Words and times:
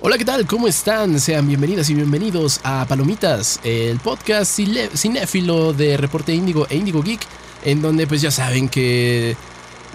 Hola, 0.00 0.16
¿qué 0.16 0.24
tal? 0.24 0.46
¿Cómo 0.46 0.68
están? 0.68 1.18
Sean 1.18 1.48
bienvenidas 1.48 1.90
y 1.90 1.94
bienvenidos 1.94 2.60
a 2.62 2.86
Palomitas, 2.86 3.58
el 3.64 3.98
podcast 3.98 4.56
cinéfilo 4.94 5.72
de 5.72 5.96
Reporte 5.96 6.32
Índigo 6.32 6.68
e 6.70 6.76
Índigo 6.76 7.02
Geek, 7.02 7.20
en 7.64 7.82
donde 7.82 8.06
pues 8.06 8.22
ya 8.22 8.30
saben 8.30 8.68
que 8.68 9.36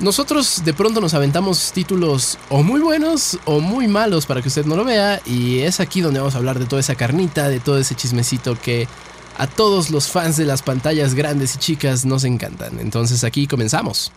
nosotros 0.02 0.64
de 0.66 0.74
pronto 0.74 1.00
nos 1.00 1.14
aventamos 1.14 1.72
títulos 1.72 2.38
o 2.50 2.64
muy 2.64 2.82
buenos 2.82 3.40
o 3.46 3.62
muy 3.62 3.88
malos 3.88 4.26
para 4.26 4.42
que 4.42 4.50
usted 4.50 4.66
no 4.66 4.76
lo 4.76 4.84
vea 4.84 5.22
y 5.26 5.60
es 5.60 5.80
aquí 5.80 6.02
donde 6.02 6.20
vamos 6.20 6.36
a 6.36 6.40
hablar 6.40 6.60
de 6.60 6.66
toda 6.66 6.82
esa 6.82 6.96
carnita, 6.96 7.48
de 7.48 7.62
todo 7.62 7.78
ese 7.78 7.96
chismecito 7.96 8.60
que 8.62 8.90
a 9.38 9.48
todos 9.48 9.90
los 9.90 10.10
fans 10.10 10.36
de 10.36 10.44
las 10.44 10.64
pantallas 10.64 11.14
grandes 11.14 11.56
y 11.56 11.60
chicas 11.60 12.04
nos 12.04 12.26
encantan. 12.26 12.78
Entonces 12.82 13.24
aquí 13.24 13.48
comenzamos. 13.48 14.12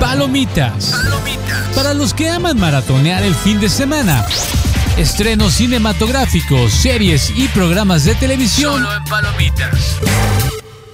Palomitas. 0.00 0.92
Para 1.74 1.94
los 1.94 2.12
que 2.12 2.28
aman 2.28 2.58
maratonear 2.58 3.22
el 3.22 3.34
fin 3.34 3.58
de 3.60 3.68
semana. 3.68 4.26
Estrenos 4.98 5.54
cinematográficos, 5.54 6.72
series 6.72 7.32
y 7.34 7.48
programas 7.48 8.04
de 8.04 8.14
televisión. 8.14 8.74
Solo 8.82 8.94
en 8.94 9.04
Palomitas. 9.04 9.98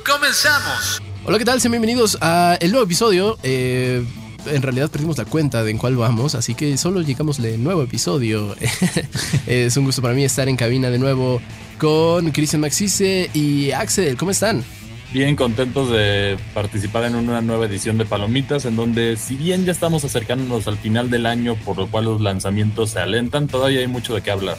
Comenzamos. 0.09 1.03
Hola, 1.25 1.39
¿qué 1.39 1.45
tal? 1.45 1.61
Sean 1.61 1.73
bienvenidos 1.73 2.17
a 2.21 2.57
el 2.61 2.71
nuevo 2.71 2.85
episodio. 2.85 3.39
Eh, 3.43 4.05
en 4.47 4.63
realidad 4.63 4.91
perdimos 4.91 5.19
la 5.19 5.25
cuenta 5.25 5.65
de 5.65 5.73
en 5.73 5.79
cuál 5.79 5.97
vamos, 5.97 6.35
así 6.35 6.55
que 6.55 6.77
solo 6.79 7.01
llegamos 7.01 7.41
al 7.41 7.63
nuevo 7.63 7.83
episodio. 7.83 8.55
es 9.47 9.77
un 9.77 9.85
gusto 9.85 10.03
para 10.03 10.15
mí 10.15 10.25
estar 10.25 10.49
en 10.49 10.57
cabina 10.57 10.91
de 10.91 10.99
nuevo 10.99 11.41
con 11.79 12.31
Cristian 12.31 12.61
Maxise 12.61 13.31
y 13.35 13.73
Axel. 13.73 14.17
¿Cómo 14.17 14.31
están? 14.31 14.65
Bien 15.13 15.37
contentos 15.37 15.91
de 15.91 16.39
participar 16.55 17.05
en 17.05 17.15
una 17.15 17.41
nueva 17.41 17.67
edición 17.67 17.99
de 17.99 18.07
Palomitas, 18.07 18.65
en 18.65 18.77
donde 18.77 19.17
si 19.17 19.37
bien 19.37 19.65
ya 19.65 19.73
estamos 19.73 20.05
acercándonos 20.05 20.67
al 20.67 20.79
final 20.79 21.11
del 21.11 21.27
año, 21.27 21.55
por 21.57 21.77
lo 21.77 21.87
cual 21.89 22.07
los 22.07 22.21
lanzamientos 22.21 22.91
se 22.91 23.01
alentan, 23.01 23.47
todavía 23.47 23.81
hay 23.81 23.87
mucho 23.87 24.15
de 24.15 24.23
qué 24.23 24.31
hablar. 24.31 24.57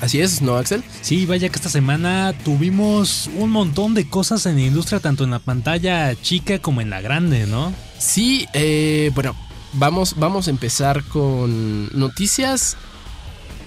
Así 0.00 0.20
es, 0.20 0.42
¿no, 0.42 0.56
Axel? 0.56 0.82
Sí, 1.00 1.26
vaya 1.26 1.48
que 1.48 1.54
esta 1.54 1.68
semana 1.68 2.34
tuvimos 2.44 3.30
un 3.36 3.50
montón 3.50 3.94
de 3.94 4.08
cosas 4.08 4.44
en 4.46 4.56
la 4.56 4.62
industria, 4.62 4.98
tanto 4.98 5.22
en 5.22 5.30
la 5.30 5.38
pantalla 5.38 6.12
chica 6.20 6.58
como 6.58 6.80
en 6.80 6.90
la 6.90 7.00
grande, 7.00 7.46
¿no? 7.46 7.72
Sí, 7.98 8.48
eh, 8.52 9.12
bueno, 9.14 9.36
vamos, 9.74 10.16
vamos 10.18 10.48
a 10.48 10.50
empezar 10.50 11.04
con 11.04 11.96
noticias 11.96 12.76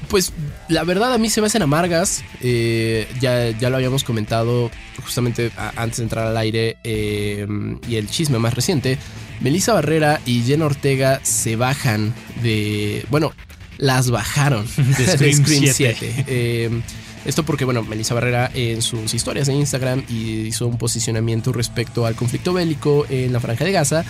pues 0.05 0.33
la 0.67 0.83
verdad 0.83 1.13
a 1.13 1.17
mí 1.17 1.29
se 1.29 1.41
me 1.41 1.47
hacen 1.47 1.61
amargas. 1.61 2.23
Eh, 2.41 3.07
ya, 3.19 3.51
ya 3.51 3.69
lo 3.69 3.77
habíamos 3.77 4.03
comentado 4.03 4.71
justamente 5.03 5.51
antes 5.75 5.97
de 5.97 6.03
entrar 6.03 6.27
al 6.27 6.37
aire. 6.37 6.77
Eh, 6.83 7.47
y 7.87 7.95
el 7.95 8.09
chisme 8.09 8.39
más 8.39 8.53
reciente. 8.53 8.97
Melissa 9.41 9.73
Barrera 9.73 10.21
y 10.25 10.41
Jenna 10.43 10.65
Ortega 10.65 11.19
se 11.23 11.55
bajan 11.55 12.13
de. 12.41 13.05
Bueno, 13.09 13.33
las 13.77 14.09
bajaron 14.09 14.65
de 14.97 15.33
Scream, 15.33 15.65
7. 15.73 16.25
Eh, 16.27 16.81
esto 17.25 17.43
porque, 17.43 17.65
bueno, 17.65 17.83
Melissa 17.83 18.13
Barrera 18.13 18.51
en 18.53 18.81
sus 18.81 19.13
historias 19.13 19.47
en 19.47 19.55
Instagram 19.55 20.03
hizo 20.09 20.67
un 20.67 20.77
posicionamiento 20.77 21.51
respecto 21.51 22.05
al 22.05 22.15
conflicto 22.15 22.53
bélico 22.53 23.05
en 23.09 23.33
la 23.33 23.39
Franja 23.39 23.65
de 23.65 23.71
Gaza 23.71 24.05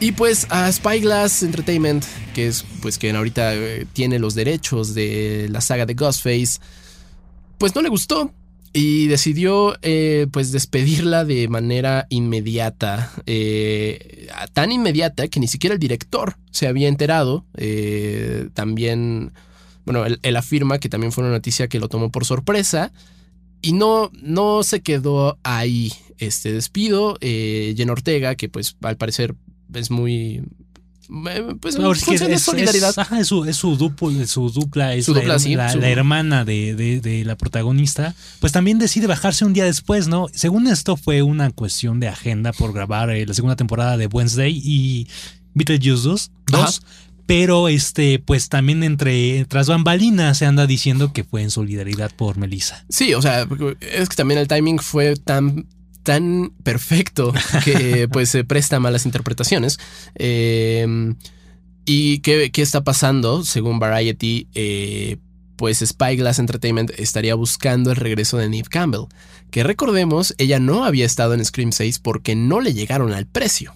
y 0.00 0.12
pues 0.12 0.46
a 0.50 0.70
Spyglass 0.70 1.42
Entertainment, 1.42 2.04
que 2.34 2.48
es 2.48 2.64
pues 2.82 2.98
quien 2.98 3.16
ahorita 3.16 3.54
eh, 3.54 3.86
tiene 3.92 4.18
los 4.18 4.34
derechos 4.34 4.94
de 4.94 5.48
la 5.50 5.60
saga 5.60 5.86
de 5.86 5.94
Ghostface, 5.94 6.60
pues 7.58 7.74
no 7.74 7.82
le 7.82 7.88
gustó 7.88 8.32
y 8.72 9.06
decidió 9.06 9.76
eh, 9.82 10.26
pues 10.32 10.52
despedirla 10.52 11.24
de 11.24 11.48
manera 11.48 12.06
inmediata, 12.10 13.12
eh, 13.26 14.28
tan 14.52 14.72
inmediata 14.72 15.28
que 15.28 15.40
ni 15.40 15.48
siquiera 15.48 15.74
el 15.74 15.80
director 15.80 16.36
se 16.50 16.66
había 16.66 16.88
enterado. 16.88 17.46
también, 18.54 19.32
bueno, 19.84 20.04
él, 20.04 20.36
afirma 20.36 20.78
que 20.78 20.88
también 20.88 21.12
fue 21.12 21.24
una 21.24 21.32
noticia 21.32 21.68
que 21.68 21.78
lo 21.78 21.88
tomó 21.88 22.10
por 22.10 22.24
sorpresa 22.24 22.92
y 23.62 23.72
no, 23.72 24.10
no 24.20 24.62
se 24.64 24.82
quedó 24.82 25.38
ahí 25.44 25.92
este 26.18 26.52
despido. 26.52 27.16
Jen 27.20 27.90
Ortega, 27.90 28.34
que 28.34 28.48
pues 28.48 28.76
al 28.82 28.96
parecer 28.96 29.36
es 29.76 29.90
muy 29.90 30.42
pues 31.60 31.76
es, 31.76 32.42
solidaridad. 32.42 32.94
Es, 33.18 33.26
su, 33.26 33.44
es 33.44 33.56
su, 33.56 33.76
dupla, 33.76 34.26
su 34.26 34.50
dupla, 34.50 34.94
es 34.94 35.08
la, 35.08 35.88
hermana 35.88 36.44
de, 36.44 37.22
la 37.26 37.36
protagonista. 37.36 38.14
Pues 38.40 38.52
también 38.52 38.78
decide 38.78 39.06
bajarse 39.06 39.44
un 39.44 39.52
día 39.52 39.64
después, 39.64 40.08
¿no? 40.08 40.28
Según 40.32 40.66
esto, 40.66 40.96
fue 40.96 41.22
una 41.22 41.50
cuestión 41.50 42.00
de 42.00 42.08
agenda 42.08 42.52
por 42.52 42.72
grabar 42.72 43.10
eh, 43.10 43.26
la 43.26 43.34
segunda 43.34 43.56
temporada 43.56 43.96
de 43.96 44.06
Wednesday 44.06 44.60
y 44.64 45.08
Beetlejuice 45.54 46.02
2. 46.02 46.30
dos 46.50 46.82
pero 47.26 47.68
este, 47.68 48.18
pues 48.18 48.50
también 48.50 48.82
entre 48.82 49.46
tras 49.46 49.66
bambalinas 49.66 50.36
se 50.36 50.44
anda 50.44 50.66
diciendo 50.66 51.14
que 51.14 51.24
fue 51.24 51.40
en 51.40 51.50
solidaridad 51.50 52.10
por 52.14 52.36
Melissa. 52.36 52.84
Sí, 52.90 53.14
o 53.14 53.22
sea, 53.22 53.48
es 53.80 54.08
que 54.10 54.14
también 54.14 54.40
el 54.40 54.46
timing 54.46 54.78
fue 54.78 55.16
tan 55.16 55.66
tan 56.04 56.52
perfecto 56.62 57.32
que 57.64 58.08
pues 58.12 58.28
se 58.28 58.44
presta 58.44 58.76
a 58.76 58.80
malas 58.80 59.06
interpretaciones. 59.06 59.80
Eh, 60.14 60.86
¿Y 61.86 62.20
qué, 62.20 62.50
está 62.56 62.82
pasando? 62.82 63.44
Según 63.44 63.78
Variety, 63.78 64.48
eh, 64.54 65.18
pues 65.56 65.80
Spyglass 65.80 66.38
Entertainment 66.38 66.90
estaría 66.96 67.34
buscando 67.34 67.90
el 67.90 67.96
regreso 67.96 68.38
de 68.38 68.48
Neve 68.48 68.68
Campbell, 68.70 69.06
que 69.50 69.62
recordemos, 69.62 70.34
ella 70.38 70.58
no 70.58 70.84
había 70.84 71.04
estado 71.04 71.34
en 71.34 71.44
Scream 71.44 71.72
6 71.72 71.98
porque 71.98 72.34
no 72.36 72.60
le 72.60 72.72
llegaron 72.72 73.12
al 73.12 73.26
precio. 73.26 73.74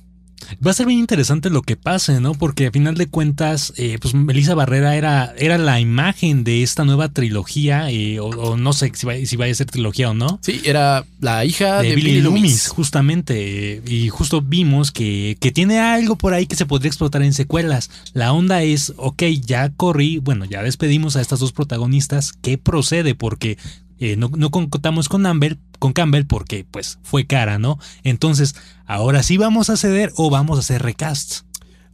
Va 0.64 0.70
a 0.70 0.74
ser 0.74 0.86
bien 0.86 0.98
interesante 0.98 1.50
lo 1.50 1.62
que 1.62 1.76
pase, 1.76 2.20
¿no? 2.20 2.34
Porque 2.34 2.66
a 2.66 2.70
final 2.70 2.94
de 2.94 3.06
cuentas, 3.06 3.72
eh, 3.76 3.98
pues 4.00 4.14
Melissa 4.14 4.54
Barrera 4.54 4.96
era, 4.96 5.34
era 5.36 5.58
la 5.58 5.80
imagen 5.80 6.44
de 6.44 6.62
esta 6.62 6.84
nueva 6.84 7.08
trilogía, 7.10 7.90
eh, 7.90 8.18
o, 8.20 8.56
no 8.56 8.72
sé 8.72 8.92
si, 8.94 9.06
va, 9.06 9.14
si 9.24 9.36
vaya 9.36 9.52
a 9.52 9.54
ser 9.54 9.66
trilogía 9.66 10.10
o 10.10 10.14
no. 10.14 10.38
Sí, 10.42 10.60
era 10.64 11.04
la 11.20 11.44
hija 11.44 11.82
de, 11.82 11.94
Billy, 11.94 12.20
Loomis, 12.20 12.68
justamente. 12.68 13.82
y 13.86 14.08
justo 14.08 14.40
vimos 14.40 14.90
que, 14.90 15.36
que 15.40 15.52
tiene 15.52 15.80
algo 15.80 16.16
por 16.16 16.34
ahí 16.34 16.46
que 16.46 16.56
se 16.56 16.66
podría 16.66 16.88
explotar 16.88 17.22
en 17.22 17.34
secuelas. 17.34 17.90
La 18.12 18.32
onda 18.32 18.62
es, 18.62 18.92
ok, 18.96 19.22
ya 19.44 19.70
corrí, 19.70 20.18
bueno, 20.18 20.44
ya 20.44 20.62
despedimos 20.62 21.16
a 21.16 21.20
estas 21.20 21.40
dos 21.40 21.52
protagonistas, 21.52 22.32
¿qué 22.32 22.58
procede? 22.58 23.14
Porque 23.14 23.58
eh, 24.00 24.16
no, 24.16 24.30
contamos 24.50 25.08
con 25.08 25.22
Campbell, 25.24 25.58
con 25.78 25.92
Campbell 25.92 26.26
porque 26.26 26.64
pues 26.70 26.98
fue 27.02 27.26
cara, 27.26 27.58
¿no? 27.58 27.78
Entonces, 28.04 28.54
ahora 28.86 29.22
sí 29.22 29.36
vamos 29.36 29.70
a 29.70 29.76
ceder 29.76 30.12
o 30.16 30.30
vamos 30.30 30.58
a 30.58 30.60
hacer 30.60 30.82
recasts. 30.82 31.44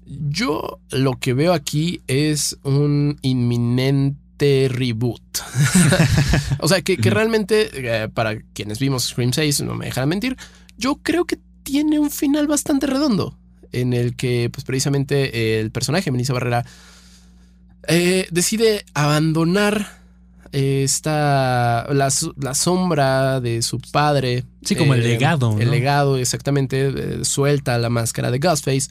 Yo 0.06 0.81
lo 0.91 1.19
que 1.19 1.32
veo 1.32 1.54
aquí 1.54 2.03
es 2.06 2.59
un 2.62 3.19
inminente 3.22 4.69
reboot. 4.70 5.22
o 6.60 6.69
sea, 6.69 6.82
que, 6.82 6.97
realmente, 6.97 7.70
eh, 7.72 8.09
para 8.09 8.38
quienes 8.53 8.78
vimos 8.78 9.04
Scream 9.04 9.32
6, 9.32 9.62
no 9.62 9.75
me 9.75 9.86
dejarán 9.86 10.10
mentir, 10.10 10.36
yo 10.76 10.97
creo 10.97 11.25
que 11.25 11.38
tiene 11.62 11.98
un 11.98 12.10
final 12.10 12.47
bastante 12.47 12.86
redondo, 12.86 13.38
en 13.72 13.94
el 13.94 14.15
que, 14.15 14.50
pues 14.53 14.65
precisamente, 14.65 15.60
el 15.60 15.71
personaje, 15.71 16.10
Melissa 16.10 16.34
Barrera, 16.34 16.66
eh, 17.88 18.26
decide 18.31 18.84
abandonar 18.92 20.03
está 20.54 21.87
la, 21.92 22.09
la, 22.37 22.54
sombra 22.54 23.41
de 23.41 23.60
su 23.60 23.81
padre. 23.81 24.44
Sí, 24.62 24.76
como 24.76 24.94
el 24.94 25.03
eh, 25.03 25.09
legado. 25.09 25.59
El 25.59 25.70
legado, 25.70 26.16
exactamente. 26.16 26.88
Eh, 26.88 27.25
suelta 27.25 27.76
la 27.76 27.91
máscara 27.91 28.31
de 28.31 28.38
Ghostface 28.38 28.88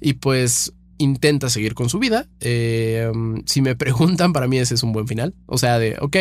y 0.00 0.14
pues 0.14 0.72
intenta 0.98 1.50
seguir 1.50 1.74
con 1.74 1.88
su 1.88 1.98
vida. 1.98 2.28
Eh, 2.38 3.10
si 3.44 3.60
me 3.60 3.74
preguntan, 3.74 4.32
para 4.32 4.46
mí 4.46 4.58
ese 4.58 4.74
es 4.74 4.84
un 4.84 4.92
buen 4.92 5.08
final. 5.08 5.34
O 5.46 5.58
sea, 5.58 5.80
de, 5.80 5.96
ok, 6.00 6.16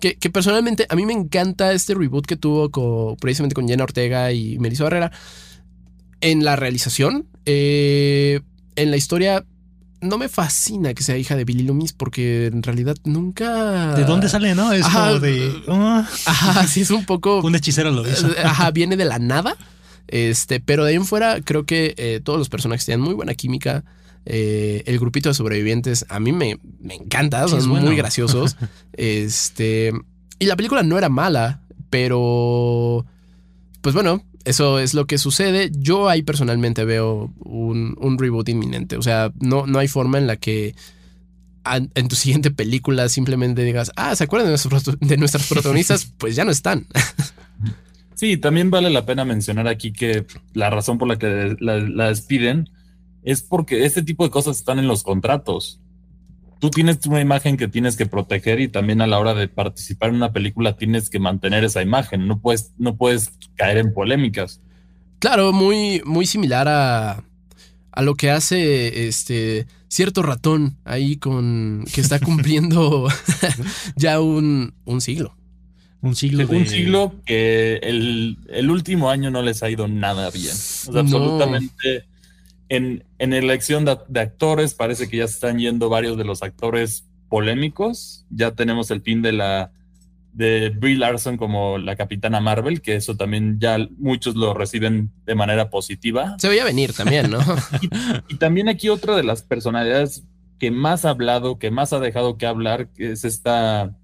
que, 0.00 0.16
que, 0.16 0.30
personalmente 0.30 0.86
a 0.88 0.96
mí 0.96 1.06
me 1.06 1.12
encanta 1.12 1.72
este 1.72 1.94
reboot 1.94 2.26
que 2.26 2.36
tuvo 2.36 2.70
con, 2.70 3.14
precisamente 3.16 3.54
con 3.54 3.68
Jenna 3.68 3.84
Ortega 3.84 4.32
y 4.32 4.58
Melissa 4.58 4.84
Barrera. 4.84 5.12
En 6.20 6.44
la 6.44 6.56
realización, 6.56 7.28
en 7.44 8.40
la 8.76 8.96
historia 8.96 9.44
no 10.04 10.18
me 10.18 10.28
fascina 10.28 10.94
que 10.94 11.02
sea 11.02 11.16
hija 11.16 11.36
de 11.36 11.44
Billy 11.44 11.64
Loomis 11.64 11.92
porque 11.92 12.46
en 12.46 12.62
realidad 12.62 12.96
nunca. 13.04 13.94
¿De 13.94 14.04
dónde 14.04 14.28
sale, 14.28 14.54
no? 14.54 14.72
Es 14.72 14.86
como 14.86 15.18
de. 15.18 15.62
Uh. 15.66 16.04
Ajá, 16.26 16.66
sí, 16.66 16.82
es 16.82 16.90
un 16.90 17.04
poco. 17.04 17.40
un 17.42 17.54
hechicero 17.54 17.90
lo 17.90 18.08
hizo. 18.08 18.28
Ajá, 18.44 18.70
viene 18.70 18.96
de 18.96 19.04
la 19.04 19.18
nada. 19.18 19.56
Este, 20.06 20.60
pero 20.60 20.84
de 20.84 20.90
ahí 20.90 20.96
en 20.96 21.06
fuera, 21.06 21.40
creo 21.40 21.64
que 21.64 21.94
eh, 21.96 22.20
todos 22.22 22.38
los 22.38 22.48
personajes 22.48 22.84
tienen 22.84 23.00
muy 23.00 23.14
buena 23.14 23.34
química. 23.34 23.84
Eh, 24.26 24.82
el 24.86 24.98
grupito 24.98 25.28
de 25.28 25.34
sobrevivientes 25.34 26.06
a 26.08 26.18
mí 26.18 26.32
me, 26.32 26.58
me 26.80 26.94
encanta, 26.94 27.46
son 27.48 27.66
muy 27.68 27.96
graciosos. 27.96 28.56
este, 28.92 29.92
y 30.38 30.46
la 30.46 30.56
película 30.56 30.82
no 30.82 30.96
era 30.98 31.08
mala, 31.08 31.60
pero 31.90 33.04
pues 33.80 33.94
bueno, 33.94 34.24
eso 34.44 34.78
es 34.78 34.94
lo 34.94 35.06
que 35.06 35.18
sucede. 35.18 35.70
Yo 35.72 36.08
ahí 36.08 36.22
personalmente 36.22 36.84
veo 36.84 37.32
un, 37.44 38.16
reboot 38.18 38.48
inminente. 38.48 38.96
O 38.96 39.02
sea, 39.02 39.32
no, 39.40 39.66
no 39.66 39.78
hay 39.78 39.88
forma 39.88 40.18
en 40.18 40.26
la 40.26 40.36
que 40.36 40.74
en 41.66 42.08
tu 42.08 42.16
siguiente 42.16 42.50
película 42.50 43.08
simplemente 43.08 43.62
digas, 43.64 43.90
ah, 43.96 44.14
¿se 44.14 44.24
acuerdan 44.24 44.48
de, 44.48 44.50
nuestros, 44.52 44.98
de 45.00 45.16
nuestras 45.16 45.48
protagonistas? 45.48 46.12
pues 46.18 46.36
ya 46.36 46.44
no 46.44 46.50
están. 46.50 46.86
Sí, 48.14 48.36
también 48.36 48.70
vale 48.70 48.90
la 48.90 49.04
pena 49.04 49.24
mencionar 49.24 49.66
aquí 49.66 49.92
que 49.92 50.24
la 50.52 50.70
razón 50.70 50.98
por 50.98 51.08
la 51.08 51.18
que 51.18 51.56
la, 51.58 52.08
despiden 52.08 52.70
es 53.24 53.42
porque 53.42 53.84
este 53.84 54.02
tipo 54.02 54.24
de 54.24 54.30
cosas 54.30 54.56
están 54.56 54.78
en 54.78 54.86
los 54.86 55.02
contratos. 55.02 55.80
Tú 56.64 56.70
tienes 56.70 57.04
una 57.06 57.20
imagen 57.20 57.58
que 57.58 57.68
tienes 57.68 57.94
que 57.94 58.06
proteger 58.06 58.58
y 58.58 58.68
también 58.68 59.02
a 59.02 59.06
la 59.06 59.18
hora 59.18 59.34
de 59.34 59.48
participar 59.48 60.08
en 60.08 60.14
una 60.14 60.32
película 60.32 60.78
tienes 60.78 61.10
que 61.10 61.18
mantener 61.18 61.62
esa 61.62 61.82
imagen. 61.82 62.26
No 62.26 62.40
puedes, 62.40 62.72
no 62.78 62.96
puedes 62.96 63.32
caer 63.54 63.76
en 63.76 63.92
polémicas. 63.92 64.62
Claro, 65.18 65.52
muy, 65.52 66.00
muy 66.06 66.24
similar 66.24 66.66
a, 66.66 67.22
a 67.92 68.02
lo 68.02 68.14
que 68.14 68.30
hace 68.30 69.06
este 69.08 69.66
cierto 69.88 70.22
ratón 70.22 70.78
ahí 70.86 71.16
con 71.16 71.84
que 71.92 72.00
está 72.00 72.18
cumpliendo 72.24 73.08
ya 73.96 74.22
un, 74.22 74.72
un, 74.86 75.02
siglo. 75.02 75.36
Un 76.00 76.16
siglo. 76.16 76.48
Un 76.48 76.66
siglo 76.66 77.14
que 77.26 77.74
el, 77.82 78.38
el, 78.48 78.70
último 78.70 79.10
año 79.10 79.30
no 79.30 79.42
les 79.42 79.62
ha 79.62 79.68
ido 79.68 79.86
nada 79.86 80.30
bien. 80.30 80.54
absolutamente. 80.96 82.06
En, 82.68 83.04
en 83.18 83.32
elección 83.32 83.84
de, 83.84 83.98
de, 84.08 84.20
actores, 84.20 84.74
parece 84.74 85.08
que 85.08 85.18
ya 85.18 85.28
se 85.28 85.34
están 85.34 85.58
yendo 85.58 85.88
varios 85.88 86.16
de 86.16 86.24
los 86.24 86.42
actores 86.42 87.06
polémicos. 87.28 88.26
Ya 88.30 88.52
tenemos 88.52 88.90
el 88.90 89.02
fin 89.02 89.22
de 89.22 89.32
la 89.32 89.72
de 90.34 90.70
Brie 90.70 90.96
Larson 90.96 91.36
como 91.36 91.78
la 91.78 91.96
capitana 91.96 92.40
Marvel, 92.40 92.82
que 92.82 92.96
eso 92.96 93.16
también 93.16 93.58
ya 93.60 93.78
muchos 93.98 94.34
lo 94.34 94.52
reciben 94.52 95.10
de 95.24 95.34
manera 95.36 95.70
positiva. 95.70 96.34
Se 96.38 96.48
veía 96.48 96.64
venir 96.64 96.92
también, 96.92 97.30
¿no? 97.30 97.38
y, 98.28 98.36
también 98.36 98.68
aquí 98.68 98.88
otra 98.88 99.16
de 99.16 99.22
las 99.22 99.42
personalidades 99.42 100.24
que 100.58 100.72
más 100.72 101.04
ha 101.04 101.10
hablado, 101.10 101.58
que 101.58 101.70
más 101.70 101.92
ha 101.92 102.00
dejado 102.00 102.36
que 102.36 102.46
hablar, 102.46 102.88
que 102.88 103.12
es 103.12 103.24
esta, 103.24 103.96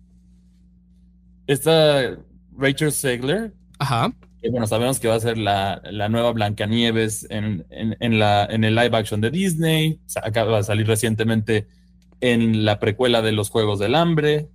esta 1.48 2.16
Rachel 2.56 2.92
Segler. 2.92 3.52
Ajá. 3.78 4.12
Bueno, 4.48 4.66
sabemos 4.66 4.98
que 5.00 5.08
va 5.08 5.16
a 5.16 5.20
ser 5.20 5.36
la, 5.36 5.82
la 5.90 6.08
nueva 6.08 6.32
Blancanieves 6.32 7.26
en, 7.30 7.66
en, 7.68 7.96
en, 8.00 8.18
la, 8.18 8.46
en 8.46 8.64
el 8.64 8.74
live 8.74 8.96
action 8.96 9.20
de 9.20 9.30
Disney. 9.30 10.00
Acaba 10.22 10.58
de 10.58 10.64
salir 10.64 10.86
recientemente 10.86 11.66
en 12.20 12.64
la 12.64 12.78
precuela 12.78 13.22
de 13.22 13.32
los 13.32 13.50
Juegos 13.50 13.78
del 13.78 13.94
Hambre. 13.94 14.48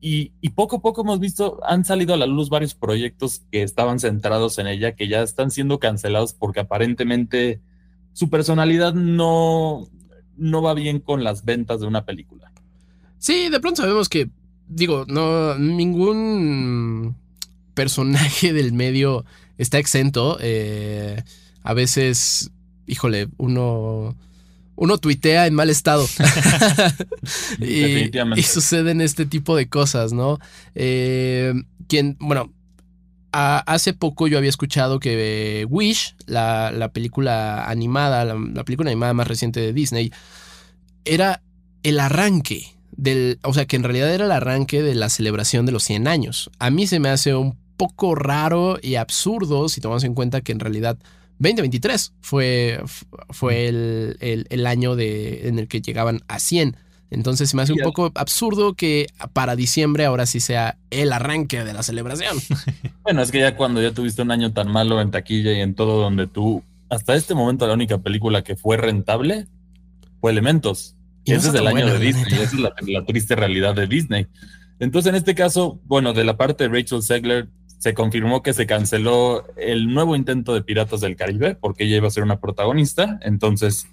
Y, 0.00 0.30
poco 0.50 0.76
a 0.76 0.80
poco 0.80 1.02
hemos 1.02 1.18
visto, 1.18 1.58
han 1.64 1.84
salido 1.84 2.14
a 2.14 2.16
la 2.16 2.26
luz 2.26 2.50
varios 2.50 2.74
proyectos 2.74 3.42
que 3.50 3.62
estaban 3.62 3.98
centrados 3.98 4.58
en 4.58 4.68
ella, 4.68 4.94
que 4.94 5.08
ya 5.08 5.22
están 5.22 5.50
siendo 5.50 5.78
cancelados 5.80 6.34
porque 6.34 6.60
aparentemente 6.60 7.60
su 8.12 8.30
personalidad 8.30 8.94
no, 8.94 9.88
no 10.36 10.62
va 10.62 10.74
bien 10.74 11.00
con 11.00 11.24
las 11.24 11.44
ventas 11.44 11.80
de 11.80 11.86
una 11.86 12.04
película. 12.04 12.52
Sí, 13.18 13.48
de 13.48 13.58
pronto 13.58 13.82
sabemos 13.82 14.08
que, 14.08 14.30
digo, 14.68 15.04
no, 15.08 15.56
ningún 15.58 17.16
personaje 17.78 18.52
del 18.58 18.72
medio 18.72 19.24
está 19.56 19.78
exento. 19.78 20.36
Eh, 20.40 21.22
a 21.62 21.74
veces, 21.74 22.50
híjole, 22.86 23.28
uno 23.36 24.16
uno 24.74 24.98
tuitea 24.98 25.46
en 25.46 25.54
mal 25.54 25.70
estado. 25.70 26.06
y, 27.60 28.10
y, 28.38 28.42
suceden 28.42 29.00
este 29.00 29.26
tipo 29.26 29.56
de 29.56 29.68
cosas, 29.68 30.12
¿no? 30.12 30.38
Eh, 30.76 31.52
quien, 31.88 32.16
bueno, 32.20 32.52
hace 33.32 33.92
poco 33.92 34.28
yo 34.28 34.38
había 34.38 34.50
escuchado 34.50 35.00
que 35.00 35.66
Wish, 35.68 36.14
la, 36.26 36.90
película 36.92 37.68
animada, 37.68 38.24
la, 38.24 38.64
película 38.64 38.90
animada 38.90 39.14
más 39.14 39.26
reciente 39.26 39.58
de 39.60 39.72
Disney, 39.72 40.12
era 41.04 41.42
el 41.82 41.98
arranque 41.98 42.76
del, 42.92 43.40
o 43.42 43.54
sea, 43.54 43.66
que 43.66 43.76
en 43.76 43.82
realidad 43.82 44.14
era 44.14 44.26
el 44.26 44.32
arranque 44.32 44.82
de 44.82 44.94
la 44.94 45.08
celebración 45.08 45.66
de 45.66 45.72
los 45.72 45.82
100 45.82 46.06
años. 46.06 46.50
A 46.60 46.70
mí 46.70 46.86
se 46.86 47.00
me 47.00 47.08
hace 47.08 47.34
un 47.34 47.56
poco 47.78 48.14
raro 48.14 48.78
y 48.82 48.96
absurdo 48.96 49.70
si 49.70 49.80
tomamos 49.80 50.04
en 50.04 50.12
cuenta 50.12 50.42
que 50.42 50.52
en 50.52 50.60
realidad 50.60 50.98
2023 51.38 52.12
fue, 52.20 52.82
fue 53.30 53.68
el, 53.68 54.66
año 54.66 54.96
de, 54.96 55.48
en 55.48 55.58
el 55.58 55.68
que 55.68 55.80
llegaban 55.80 56.20
a 56.28 56.40
100. 56.40 56.76
Entonces 57.10 57.48
se 57.48 57.56
me 57.56 57.62
hace 57.62 57.72
un 57.72 57.78
poco 57.78 58.12
absurdo 58.16 58.74
que 58.74 59.06
para 59.32 59.56
diciembre 59.56 60.04
ahora 60.04 60.26
sí 60.26 60.40
sea 60.40 60.76
el 60.90 61.12
arranque 61.12 61.64
de 61.64 61.72
la 61.72 61.82
celebración. 61.82 62.36
Bueno, 63.02 63.22
es 63.22 63.30
que 63.30 63.40
ya 63.40 63.56
cuando 63.56 63.80
ya 63.80 63.92
tuviste 63.92 64.20
un 64.20 64.30
año 64.30 64.52
tan 64.52 64.70
malo 64.70 65.00
en 65.00 65.10
taquilla 65.10 65.52
y 65.52 65.62
en 65.62 65.74
todo 65.74 66.02
donde 66.02 66.26
tú, 66.26 66.62
hasta 66.90 67.14
este 67.14 67.34
momento 67.34 67.66
la 67.66 67.72
única 67.72 67.96
película 67.96 68.44
que 68.44 68.54
fue 68.54 68.76
rentable 68.76 69.46
fue 70.20 70.30
Elementos. 70.30 70.94
Y 71.24 71.32
ese 71.32 71.48
es 71.48 71.54
el 71.54 71.66
año 71.66 71.86
de 71.86 71.98
Disney, 71.98 72.26
esa 72.34 72.42
es 72.42 72.52
la, 72.60 72.74
la, 72.86 73.04
triste 73.06 73.34
realidad 73.34 73.74
de 73.74 73.86
Disney. 73.86 74.26
Entonces 74.78 75.08
en 75.08 75.16
este 75.16 75.34
caso, 75.34 75.80
bueno, 75.86 76.12
de 76.12 76.24
la 76.24 76.36
parte 76.36 76.64
de 76.64 76.70
Rachel 76.70 77.02
Segler, 77.02 77.48
se 77.78 77.94
confirmó 77.94 78.42
que 78.42 78.52
se 78.52 78.66
canceló 78.66 79.44
el 79.56 79.92
nuevo 79.92 80.16
intento 80.16 80.52
de 80.52 80.62
Piratas 80.62 81.00
del 81.00 81.16
Caribe 81.16 81.54
porque 81.54 81.84
ella 81.84 81.96
iba 81.96 82.08
a 82.08 82.12
ser 82.12 82.24
una 82.24 82.40
protagonista, 82.40 83.18
entonces 83.22 83.86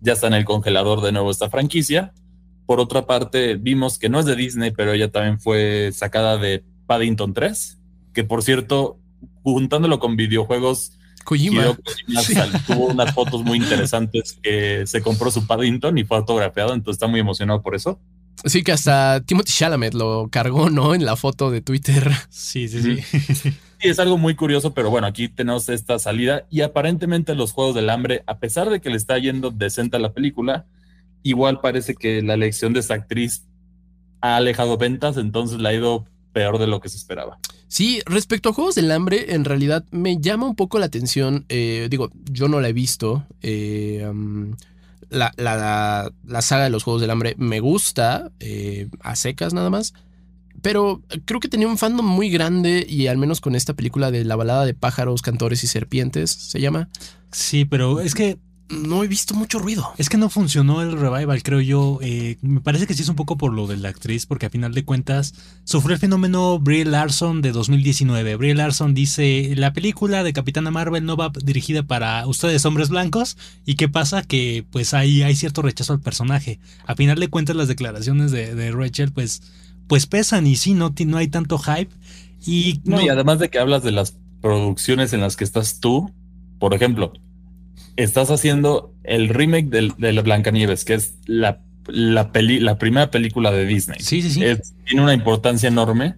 ya 0.00 0.12
está 0.12 0.26
en 0.26 0.34
el 0.34 0.44
congelador 0.44 1.00
de 1.00 1.12
nuevo 1.12 1.30
esta 1.30 1.50
franquicia. 1.50 2.12
Por 2.66 2.80
otra 2.80 3.06
parte, 3.06 3.56
vimos 3.56 3.98
que 3.98 4.08
no 4.08 4.20
es 4.20 4.26
de 4.26 4.36
Disney, 4.36 4.70
pero 4.70 4.92
ella 4.92 5.10
también 5.10 5.40
fue 5.40 5.90
sacada 5.92 6.36
de 6.36 6.64
Paddington 6.86 7.34
3, 7.34 7.78
que 8.12 8.24
por 8.24 8.42
cierto, 8.42 8.98
juntándolo 9.42 9.98
con 9.98 10.16
videojuegos, 10.16 10.92
Kojima. 11.24 11.76
tuvo 12.66 12.86
unas 12.86 13.14
fotos 13.14 13.42
muy 13.42 13.58
interesantes 13.58 14.38
que 14.42 14.86
se 14.86 15.02
compró 15.02 15.30
su 15.30 15.46
Paddington 15.46 15.96
y 15.98 16.04
fue 16.04 16.16
autografiado, 16.16 16.74
entonces 16.74 16.96
está 16.96 17.06
muy 17.06 17.20
emocionado 17.20 17.62
por 17.62 17.74
eso. 17.74 18.00
Sí, 18.44 18.62
que 18.62 18.72
hasta 18.72 19.20
Timothy 19.20 19.52
Chalamet 19.52 19.94
lo 19.94 20.28
cargó, 20.30 20.70
¿no? 20.70 20.94
En 20.94 21.04
la 21.04 21.16
foto 21.16 21.50
de 21.50 21.60
Twitter. 21.60 22.10
Sí, 22.30 22.68
sí, 22.68 22.82
sí. 22.82 23.02
Sí, 23.80 23.88
es 23.88 23.98
algo 23.98 24.18
muy 24.18 24.34
curioso, 24.34 24.74
pero 24.74 24.90
bueno, 24.90 25.06
aquí 25.06 25.28
tenemos 25.28 25.68
esta 25.70 25.98
salida 25.98 26.46
y 26.50 26.60
aparentemente 26.60 27.34
los 27.34 27.52
Juegos 27.52 27.74
del 27.74 27.88
Hambre, 27.88 28.22
a 28.26 28.38
pesar 28.38 28.68
de 28.68 28.80
que 28.80 28.90
le 28.90 28.96
está 28.96 29.18
yendo 29.18 29.50
decente 29.50 29.96
a 29.96 30.00
la 30.00 30.12
película, 30.12 30.66
igual 31.22 31.60
parece 31.60 31.94
que 31.94 32.20
la 32.22 32.34
elección 32.34 32.74
de 32.74 32.80
esta 32.80 32.94
actriz 32.94 33.46
ha 34.20 34.36
alejado 34.36 34.76
ventas, 34.76 35.16
entonces 35.16 35.60
la 35.60 35.70
ha 35.70 35.74
ido 35.74 36.04
peor 36.32 36.58
de 36.58 36.66
lo 36.66 36.80
que 36.80 36.88
se 36.88 36.98
esperaba. 36.98 37.38
Sí, 37.68 38.02
respecto 38.04 38.50
a 38.50 38.52
Juegos 38.52 38.74
del 38.74 38.90
Hambre, 38.90 39.34
en 39.34 39.44
realidad 39.44 39.84
me 39.90 40.20
llama 40.20 40.46
un 40.46 40.56
poco 40.56 40.78
la 40.78 40.86
atención, 40.86 41.46
eh, 41.48 41.88
digo, 41.90 42.10
yo 42.30 42.48
no 42.48 42.60
la 42.60 42.68
he 42.68 42.72
visto, 42.72 43.24
eh, 43.42 44.10
la, 45.10 45.32
la, 45.36 46.42
saga 46.42 46.64
de 46.64 46.70
los 46.70 46.84
Juegos 46.84 47.00
del 47.00 47.10
Hambre 47.10 47.34
me 47.36 47.60
gusta, 47.60 48.30
eh, 48.40 48.88
a 49.00 49.16
secas 49.16 49.52
nada 49.52 49.70
más. 49.70 49.92
Pero 50.62 51.02
creo 51.24 51.40
que 51.40 51.48
tenía 51.48 51.68
un 51.68 51.78
fandom 51.78 52.06
muy 52.06 52.28
grande 52.28 52.84
y 52.88 53.06
al 53.06 53.16
menos 53.16 53.40
con 53.40 53.54
esta 53.54 53.74
película 53.74 54.10
de 54.10 54.24
la 54.24 54.36
balada 54.36 54.66
de 54.66 54.74
pájaros, 54.74 55.22
cantores 55.22 55.64
y 55.64 55.66
serpientes, 55.66 56.30
se 56.30 56.60
llama. 56.60 56.88
Sí, 57.32 57.64
pero 57.64 58.00
es 58.00 58.14
que 58.14 58.38
no 58.70 59.02
he 59.02 59.08
visto 59.08 59.34
mucho 59.34 59.58
ruido. 59.58 59.92
Es 59.98 60.08
que 60.08 60.16
no 60.16 60.30
funcionó 60.30 60.80
el 60.80 60.92
revival, 60.92 61.42
creo 61.42 61.60
yo. 61.60 61.98
Eh, 62.02 62.38
me 62.40 62.60
parece 62.60 62.86
que 62.86 62.94
sí 62.94 63.02
es 63.02 63.08
un 63.08 63.16
poco 63.16 63.36
por 63.36 63.52
lo 63.52 63.66
de 63.66 63.76
la 63.76 63.88
actriz, 63.88 64.26
porque 64.26 64.46
a 64.46 64.50
final 64.50 64.72
de 64.72 64.84
cuentas 64.84 65.34
sufrió 65.64 65.94
el 65.94 66.00
fenómeno 66.00 66.58
Brie 66.58 66.84
Larson 66.84 67.42
de 67.42 67.50
2019. 67.50 68.36
Brie 68.36 68.54
Larson 68.54 68.94
dice, 68.94 69.54
la 69.56 69.72
película 69.72 70.22
de 70.22 70.32
Capitana 70.32 70.70
Marvel 70.70 71.04
no 71.04 71.16
va 71.16 71.32
dirigida 71.42 71.82
para 71.82 72.26
ustedes 72.26 72.64
hombres 72.64 72.90
blancos. 72.90 73.36
¿Y 73.66 73.74
qué 73.74 73.88
pasa? 73.88 74.22
Que 74.22 74.64
pues 74.70 74.94
ahí 74.94 75.22
hay 75.22 75.34
cierto 75.34 75.62
rechazo 75.62 75.92
al 75.92 76.00
personaje. 76.00 76.60
A 76.86 76.94
final 76.94 77.18
de 77.18 77.28
cuentas 77.28 77.56
las 77.56 77.68
declaraciones 77.68 78.30
de, 78.30 78.70
Rachel 78.70 79.10
pues, 79.12 79.42
pues 79.88 80.06
pesan 80.06 80.46
y 80.46 80.54
sí, 80.54 80.74
no, 80.74 80.94
no 81.06 81.16
hay 81.16 81.28
tanto 81.28 81.58
hype. 81.58 81.92
Y, 82.46 82.80
no, 82.84 83.02
y 83.02 83.08
además 83.08 83.40
de 83.40 83.50
que 83.50 83.58
hablas 83.58 83.82
de 83.82 83.90
las 83.90 84.16
producciones 84.40 85.12
en 85.12 85.20
las 85.20 85.36
que 85.36 85.44
estás 85.44 85.80
tú, 85.80 86.10
por 86.58 86.72
ejemplo, 86.72 87.12
estás 88.02 88.30
haciendo 88.30 88.94
el 89.04 89.28
remake 89.28 89.68
de, 89.68 89.92
de 89.96 90.12
la 90.12 90.22
Blancanieves, 90.22 90.84
que 90.84 90.94
es 90.94 91.14
la, 91.26 91.62
la, 91.86 92.30
la 92.32 92.78
primera 92.78 93.10
película 93.10 93.50
de 93.50 93.66
Disney. 93.66 94.00
Sí, 94.00 94.22
sí, 94.22 94.30
sí. 94.30 94.42
tiene 94.86 95.02
una 95.02 95.14
importancia 95.14 95.68
enorme. 95.68 96.16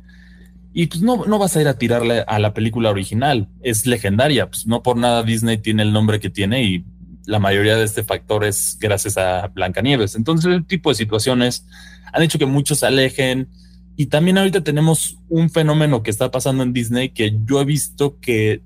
Y 0.75 0.87
pues 0.87 1.03
no, 1.03 1.27
no 1.27 1.39
vas 1.39 1.57
a 1.57 1.61
ir 1.61 1.69
a 1.69 1.79
tirarle 1.79 2.25
a 2.27 2.39
la 2.39 2.55
película 2.55 2.91
original. 2.91 3.49
Es 3.63 3.87
legendaria. 3.87 4.49
Pues 4.49 4.67
no 4.67 4.83
por 4.83 4.97
nada 4.97 5.23
Disney 5.23 5.59
tiene 5.59 5.83
el 5.83 5.93
nombre 5.93 6.19
que 6.19 6.31
tiene 6.31 6.65
y 6.65 6.85
la 7.27 7.39
mayoría 7.39 7.77
de 7.77 7.85
este 7.85 8.03
factor 8.03 8.45
es 8.45 8.79
gracias 8.81 9.17
a 9.19 9.49
Blancanieves. 9.49 10.15
Entonces, 10.15 10.53
el 10.53 10.67
tipo 10.67 10.89
de 10.89 10.97
situaciones 10.97 11.67
han 12.13 12.23
hecho 12.23 12.39
que 12.39 12.47
muchos 12.47 12.79
se 12.81 12.87
alejen. 12.87 13.49
Y 13.97 14.07
también 14.07 14.39
ahorita 14.39 14.65
tenemos 14.65 15.19
un 15.29 15.51
fenómeno 15.51 16.03
que 16.03 16.11
está 16.11 16.31
pasando 16.31 16.63
en 16.63 16.73
Disney 16.73 17.11
que 17.11 17.39
yo 17.45 17.61
he 17.61 17.65
visto 17.65 18.19
que 18.21 18.63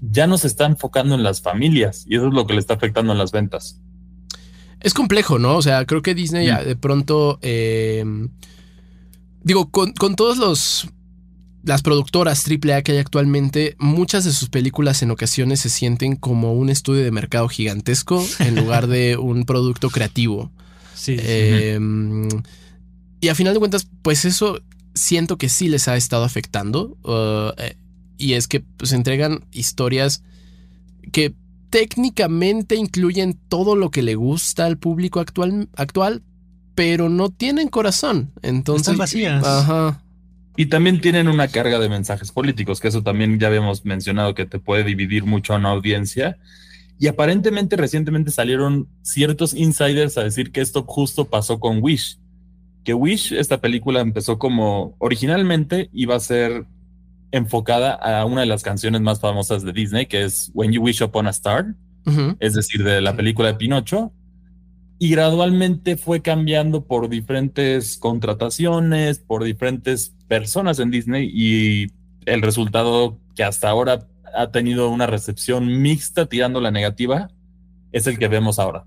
ya 0.00 0.26
no 0.26 0.38
se 0.38 0.46
está 0.46 0.66
enfocando 0.66 1.14
en 1.14 1.22
las 1.22 1.40
familias 1.40 2.04
y 2.08 2.16
eso 2.16 2.28
es 2.28 2.34
lo 2.34 2.46
que 2.46 2.54
le 2.54 2.60
está 2.60 2.74
afectando 2.74 3.12
en 3.12 3.18
las 3.18 3.32
ventas. 3.32 3.80
Es 4.80 4.94
complejo, 4.94 5.38
¿no? 5.38 5.56
O 5.56 5.62
sea, 5.62 5.84
creo 5.86 6.02
que 6.02 6.14
Disney 6.14 6.46
de 6.46 6.76
pronto, 6.76 7.38
eh, 7.42 8.04
digo, 9.42 9.70
con, 9.70 9.92
con 9.92 10.14
todos 10.14 10.38
los 10.38 10.88
las 11.64 11.82
productoras 11.82 12.44
AAA 12.46 12.82
que 12.82 12.92
hay 12.92 12.98
actualmente, 12.98 13.76
muchas 13.78 14.24
de 14.24 14.32
sus 14.32 14.48
películas 14.48 15.02
en 15.02 15.10
ocasiones 15.10 15.60
se 15.60 15.68
sienten 15.68 16.16
como 16.16 16.54
un 16.54 16.70
estudio 16.70 17.04
de 17.04 17.10
mercado 17.10 17.48
gigantesco 17.48 18.24
en 18.38 18.56
lugar 18.56 18.86
de 18.86 19.16
un 19.20 19.44
producto 19.44 19.90
creativo. 19.90 20.50
Sí. 20.94 21.16
Em, 21.18 22.28
y 23.20 23.28
a 23.28 23.34
final 23.34 23.54
de 23.54 23.58
cuentas, 23.58 23.88
pues 24.02 24.24
eso 24.24 24.62
siento 24.94 25.36
que 25.36 25.48
sí 25.48 25.68
les 25.68 25.88
ha 25.88 25.96
estado 25.96 26.24
afectando. 26.24 26.96
Uh, 27.02 27.52
y 28.18 28.34
es 28.34 28.48
que 28.48 28.60
pues 28.60 28.92
entregan 28.92 29.44
historias 29.52 30.22
que 31.12 31.34
técnicamente 31.70 32.76
incluyen 32.76 33.38
todo 33.48 33.76
lo 33.76 33.90
que 33.90 34.02
le 34.02 34.14
gusta 34.14 34.66
al 34.66 34.78
público 34.78 35.20
actual, 35.20 35.68
actual 35.76 36.22
pero 36.74 37.08
no 37.08 37.30
tienen 37.30 37.68
corazón. 37.68 38.30
Entonces, 38.42 38.88
Están 38.88 38.98
vacías. 38.98 39.44
Ajá. 39.44 40.02
Y 40.56 40.66
también 40.66 41.00
tienen 41.00 41.28
una 41.28 41.48
carga 41.48 41.78
de 41.78 41.88
mensajes 41.88 42.32
políticos, 42.32 42.80
que 42.80 42.88
eso 42.88 43.02
también 43.02 43.38
ya 43.38 43.48
habíamos 43.48 43.84
mencionado 43.84 44.34
que 44.34 44.46
te 44.46 44.58
puede 44.58 44.84
dividir 44.84 45.24
mucho 45.24 45.54
a 45.54 45.56
una 45.56 45.70
audiencia. 45.70 46.38
Y 46.98 47.06
aparentemente 47.06 47.76
recientemente 47.76 48.30
salieron 48.30 48.88
ciertos 49.02 49.54
insiders 49.54 50.18
a 50.18 50.24
decir 50.24 50.50
que 50.50 50.60
esto 50.60 50.84
justo 50.84 51.26
pasó 51.26 51.60
con 51.60 51.82
Wish. 51.82 52.18
Que 52.82 52.94
Wish, 52.94 53.32
esta 53.32 53.60
película 53.60 54.00
empezó 54.00 54.38
como 54.38 54.96
originalmente 54.98 55.90
iba 55.92 56.16
a 56.16 56.20
ser 56.20 56.64
enfocada 57.30 57.92
a 57.92 58.24
una 58.24 58.42
de 58.42 58.46
las 58.46 58.62
canciones 58.62 59.00
más 59.00 59.20
famosas 59.20 59.62
de 59.62 59.72
Disney, 59.72 60.06
que 60.06 60.24
es 60.24 60.50
When 60.54 60.72
You 60.72 60.82
Wish 60.82 61.02
Upon 61.02 61.26
a 61.26 61.30
Star, 61.30 61.74
es 62.40 62.54
decir, 62.54 62.82
de 62.84 63.02
la 63.02 63.14
película 63.14 63.48
de 63.48 63.54
Pinocho. 63.54 64.12
Y 64.98 65.10
gradualmente 65.10 65.96
fue 65.96 66.22
cambiando 66.22 66.84
por 66.84 67.08
diferentes 67.08 67.98
contrataciones, 67.98 69.18
por 69.18 69.44
diferentes 69.44 70.14
personas 70.26 70.78
en 70.78 70.90
Disney 70.90 71.30
y 71.32 71.92
el 72.26 72.42
resultado 72.42 73.18
que 73.36 73.44
hasta 73.44 73.68
ahora 73.68 74.08
ha 74.34 74.50
tenido 74.50 74.88
una 74.90 75.06
recepción 75.06 75.82
mixta 75.82 76.26
tirando 76.26 76.60
la 76.60 76.70
negativa 76.70 77.30
es 77.92 78.06
el 78.06 78.18
que 78.18 78.28
vemos 78.28 78.58
ahora. 78.58 78.84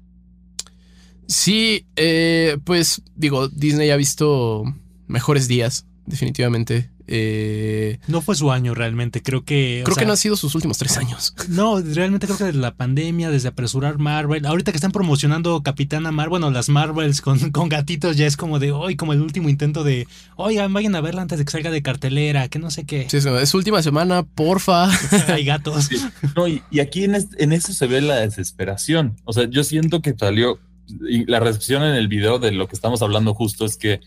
Sí, 1.27 1.85
eh, 1.95 2.57
pues 2.63 3.01
digo, 3.15 3.47
Disney 3.47 3.89
ha 3.89 3.95
visto 3.95 4.63
mejores 5.07 5.47
días, 5.47 5.85
definitivamente. 6.05 6.91
Eh, 7.13 7.99
no 8.07 8.21
fue 8.21 8.35
su 8.35 8.53
año 8.53 8.73
realmente, 8.73 9.21
creo 9.21 9.43
que... 9.43 9.81
Creo 9.83 9.97
que 9.97 10.05
no 10.05 10.13
ha 10.13 10.17
sido 10.17 10.37
sus 10.37 10.55
últimos 10.55 10.77
tres 10.77 10.97
años. 10.97 11.35
No, 11.49 11.81
realmente 11.81 12.25
creo 12.25 12.37
que 12.37 12.45
desde 12.45 12.59
la 12.59 12.73
pandemia, 12.73 13.29
desde 13.29 13.49
apresurar 13.49 13.97
Marvel, 13.97 14.45
ahorita 14.45 14.71
que 14.71 14.77
están 14.77 14.93
promocionando 14.93 15.61
Capitana 15.61 16.13
Marvel, 16.13 16.29
bueno, 16.29 16.51
las 16.51 16.69
Marvels 16.69 17.19
con, 17.19 17.37
con 17.51 17.67
gatitos 17.67 18.15
ya 18.15 18.25
es 18.25 18.37
como 18.37 18.59
de 18.59 18.71
hoy, 18.71 18.95
como 18.95 19.11
el 19.11 19.19
último 19.19 19.49
intento 19.49 19.83
de, 19.83 20.07
oigan, 20.37 20.71
vayan 20.71 20.95
a 20.95 21.01
verla 21.01 21.21
antes 21.21 21.37
de 21.37 21.43
que 21.43 21.51
salga 21.51 21.69
de 21.69 21.81
cartelera, 21.81 22.47
que 22.47 22.59
no 22.59 22.71
sé 22.71 22.85
qué. 22.85 23.07
Sí, 23.09 23.17
es 23.17 23.53
última 23.53 23.83
semana, 23.83 24.23
porfa. 24.23 24.89
Hay 25.27 25.43
gatos. 25.43 25.89
No, 26.37 26.47
y, 26.47 26.61
aquí 26.79 27.03
en, 27.03 27.17
en 27.37 27.51
eso 27.51 27.73
se 27.73 27.87
ve 27.87 27.99
la 27.99 28.21
desesperación. 28.21 29.17
O 29.25 29.33
sea, 29.33 29.49
yo 29.49 29.65
siento 29.65 30.01
que 30.01 30.15
salió, 30.17 30.59
y 31.09 31.25
la 31.25 31.41
recepción 31.41 31.83
en 31.83 31.95
el 31.95 32.07
video 32.07 32.39
de 32.39 32.53
lo 32.53 32.69
que 32.69 32.75
estamos 32.75 33.01
hablando 33.01 33.33
justo 33.33 33.65
es 33.65 33.75
que 33.75 33.99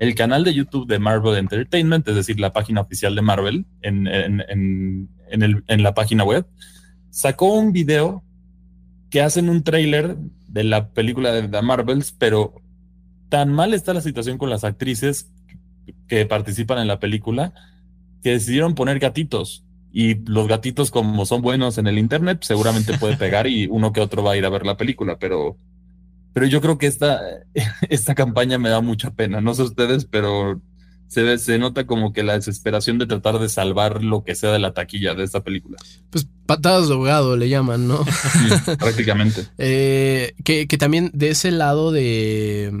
el 0.00 0.14
canal 0.14 0.44
de 0.44 0.54
YouTube 0.54 0.88
de 0.88 0.98
Marvel 0.98 1.36
Entertainment, 1.36 2.08
es 2.08 2.14
decir, 2.14 2.40
la 2.40 2.54
página 2.54 2.80
oficial 2.80 3.14
de 3.14 3.20
Marvel 3.20 3.66
en, 3.82 4.06
en, 4.08 5.82
la 5.82 5.94
página 5.94 6.24
web, 6.24 6.46
sacó 7.10 7.52
un 7.52 7.72
video 7.72 8.24
que 9.10 9.20
hacen 9.20 9.50
un 9.50 9.62
trailer 9.62 10.16
de 10.48 10.64
la 10.64 10.88
película 10.88 11.32
de 11.32 11.48
The 11.48 11.60
Marvels, 11.60 12.12
pero 12.12 12.54
tan 13.28 13.52
mal 13.52 13.74
está 13.74 13.92
la 13.92 14.00
situación 14.00 14.38
con 14.38 14.48
las 14.48 14.64
actrices 14.64 15.30
que 16.08 16.24
participan 16.24 16.78
en 16.78 16.88
la 16.88 16.98
película 16.98 17.52
que 18.22 18.30
decidieron 18.30 18.74
poner 18.74 19.00
gatitos. 19.00 19.66
Y 19.92 20.14
los 20.26 20.48
gatitos, 20.48 20.90
como 20.90 21.26
son 21.26 21.42
buenos 21.42 21.76
en 21.76 21.86
el 21.86 21.98
internet, 21.98 22.38
seguramente 22.40 22.96
puede 22.96 23.18
pegar 23.18 23.46
y 23.46 23.66
uno 23.66 23.92
que 23.92 24.00
otro 24.00 24.22
va 24.22 24.32
a 24.32 24.36
ir 24.38 24.46
a 24.46 24.50
ver 24.50 24.64
la 24.64 24.78
película, 24.78 25.18
pero 25.18 25.58
pero 26.32 26.46
yo 26.46 26.60
creo 26.60 26.78
que 26.78 26.86
esta, 26.86 27.20
esta 27.88 28.14
campaña 28.14 28.58
me 28.58 28.68
da 28.68 28.80
mucha 28.80 29.10
pena. 29.10 29.40
No 29.40 29.54
sé 29.54 29.62
ustedes, 29.62 30.04
pero 30.04 30.60
se, 31.10 31.22
ve, 31.24 31.38
se 31.38 31.58
nota 31.58 31.86
como 31.86 32.12
que 32.12 32.22
la 32.22 32.34
desesperación 32.34 32.98
de 32.98 33.06
tratar 33.06 33.40
de 33.40 33.48
salvar 33.48 34.04
lo 34.04 34.22
que 34.22 34.36
sea 34.36 34.52
de 34.52 34.60
la 34.60 34.72
taquilla 34.72 35.14
de 35.14 35.24
esta 35.24 35.42
película. 35.42 35.76
Pues 36.10 36.28
patadas 36.46 36.86
de 36.86 36.94
ahogado 36.94 37.36
le 37.36 37.48
llaman, 37.48 37.88
¿no? 37.88 38.04
prácticamente. 38.78 39.46
Eh, 39.58 40.34
que, 40.44 40.66
también 40.78 41.10
de 41.12 41.30
ese 41.30 41.50
lado 41.50 41.90
de, 41.90 42.72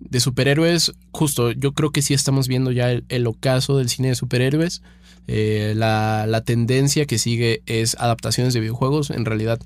de, 0.00 0.20
superhéroes, 0.20 0.92
justo, 1.12 1.52
yo 1.52 1.72
creo 1.72 1.90
que 1.90 2.02
sí 2.02 2.14
estamos 2.14 2.48
viendo 2.48 2.72
ya 2.72 2.90
el, 2.90 3.26
ocaso 3.26 3.76
del 3.76 3.90
cine 3.90 4.08
de 4.08 4.14
superhéroes. 4.14 4.82
Eh, 5.28 5.74
la, 5.76 6.26
la 6.26 6.40
tendencia 6.42 7.04
que 7.04 7.18
sigue 7.18 7.62
es 7.66 7.94
adaptaciones 7.96 8.54
de 8.54 8.60
videojuegos. 8.60 9.10
En 9.10 9.26
realidad, 9.26 9.60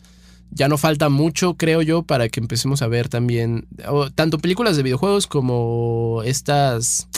ya 0.50 0.68
no 0.68 0.78
falta 0.78 1.08
mucho, 1.08 1.54
creo 1.54 1.82
yo, 1.82 2.02
para 2.02 2.28
que 2.28 2.40
empecemos 2.40 2.82
a 2.82 2.88
ver 2.88 3.08
también 3.08 3.66
tanto 4.14 4.38
películas 4.38 4.76
de 4.76 4.82
videojuegos 4.82 5.26
como 5.26 6.22
estas 6.24 7.08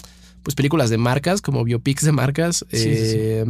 pues 0.42 0.54
películas 0.54 0.90
de 0.90 0.98
marcas, 0.98 1.40
como 1.40 1.64
biopics 1.64 2.04
de 2.04 2.12
marcas. 2.12 2.64
Eh, 2.70 3.44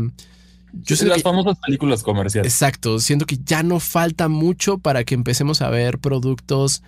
yo 0.73 0.97
las 1.07 1.23
famosas 1.23 1.59
películas 1.59 2.03
comerciales. 2.03 2.53
Exacto, 2.53 2.99
siento 2.99 3.27
que 3.27 3.39
ya 3.45 3.63
no 3.63 3.81
falta 3.81 4.29
mucho 4.29 4.79
para 4.79 5.05
que 5.05 5.15
empecemos 5.15 5.63
a 5.63 5.71
ver 5.71 5.99
productos 5.99 6.83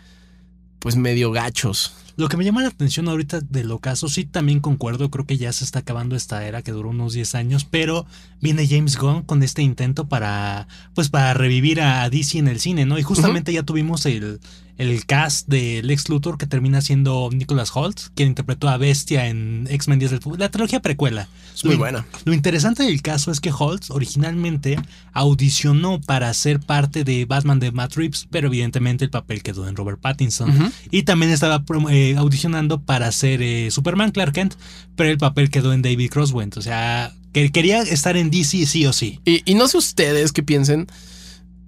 pues 0.78 0.96
medio 0.96 1.32
gachos. 1.32 1.94
Lo 2.16 2.28
que 2.28 2.36
me 2.36 2.44
llama 2.44 2.62
la 2.62 2.68
atención 2.68 3.08
ahorita 3.08 3.40
del 3.40 3.70
ocaso, 3.72 4.08
sí 4.08 4.24
también 4.24 4.60
concuerdo, 4.60 5.10
creo 5.10 5.26
que 5.26 5.36
ya 5.36 5.52
se 5.52 5.64
está 5.64 5.80
acabando 5.80 6.14
esta 6.14 6.46
era 6.46 6.62
que 6.62 6.70
duró 6.70 6.90
unos 6.90 7.12
10 7.12 7.34
años, 7.34 7.64
pero 7.64 8.06
viene 8.40 8.68
James 8.68 8.96
Gunn 8.96 9.22
con 9.22 9.42
este 9.42 9.62
intento 9.62 10.06
para, 10.06 10.68
pues 10.94 11.08
para 11.08 11.34
revivir 11.34 11.80
a 11.80 12.08
DC 12.08 12.38
en 12.38 12.48
el 12.48 12.60
cine, 12.60 12.86
¿no? 12.86 12.98
Y 12.98 13.02
justamente 13.02 13.52
ya 13.52 13.64
tuvimos 13.64 14.06
el, 14.06 14.38
el 14.78 15.06
cast 15.06 15.48
de 15.48 15.82
Lex 15.82 16.08
Luthor 16.08 16.38
que 16.38 16.46
termina 16.46 16.80
siendo 16.80 17.30
Nicholas 17.32 17.70
Holt, 17.74 18.00
quien 18.14 18.28
interpretó 18.28 18.68
a 18.68 18.76
Bestia 18.76 19.28
en 19.28 19.66
X-Men 19.70 19.98
Días 19.98 20.10
del 20.10 20.20
Futuro, 20.20 20.40
la 20.40 20.50
trilogía 20.50 20.80
precuela. 20.80 21.28
Es 21.54 21.64
muy 21.64 21.76
buena. 21.76 22.06
Lo 22.24 22.34
interesante 22.34 22.82
del 22.82 23.00
caso 23.00 23.30
es 23.30 23.40
que 23.40 23.52
Holt 23.56 23.90
originalmente 23.90 24.76
audicionó 25.12 26.00
para 26.00 26.32
ser 26.34 26.58
parte 26.58 27.04
de 27.04 27.24
Batman 27.24 27.60
de 27.60 27.70
Matt 27.70 27.94
Reeves, 27.94 28.26
pero 28.30 28.48
evidentemente 28.48 29.04
el 29.04 29.10
papel 29.10 29.42
quedó 29.42 29.68
en 29.68 29.76
Robert 29.76 30.00
Pattinson. 30.00 30.72
Y 30.90 31.04
también 31.04 31.30
estaba 31.30 31.64
eh, 31.90 32.16
audicionando 32.16 32.82
para 32.82 33.10
ser 33.12 33.42
eh, 33.42 33.70
Superman 33.70 34.10
Clark 34.10 34.32
Kent, 34.32 34.54
pero 34.96 35.10
el 35.10 35.18
papel 35.18 35.50
quedó 35.50 35.72
en 35.72 35.82
David 35.82 36.10
Crosswind. 36.10 36.58
O 36.58 36.62
sea, 36.62 37.12
que 37.32 37.50
quería 37.52 37.82
estar 37.82 38.16
en 38.16 38.30
DC 38.30 38.66
sí 38.66 38.86
o 38.86 38.92
sí. 38.92 39.20
Y, 39.24 39.42
y 39.50 39.54
no 39.54 39.68
sé 39.68 39.78
ustedes 39.78 40.32
qué 40.32 40.42
piensen. 40.42 40.86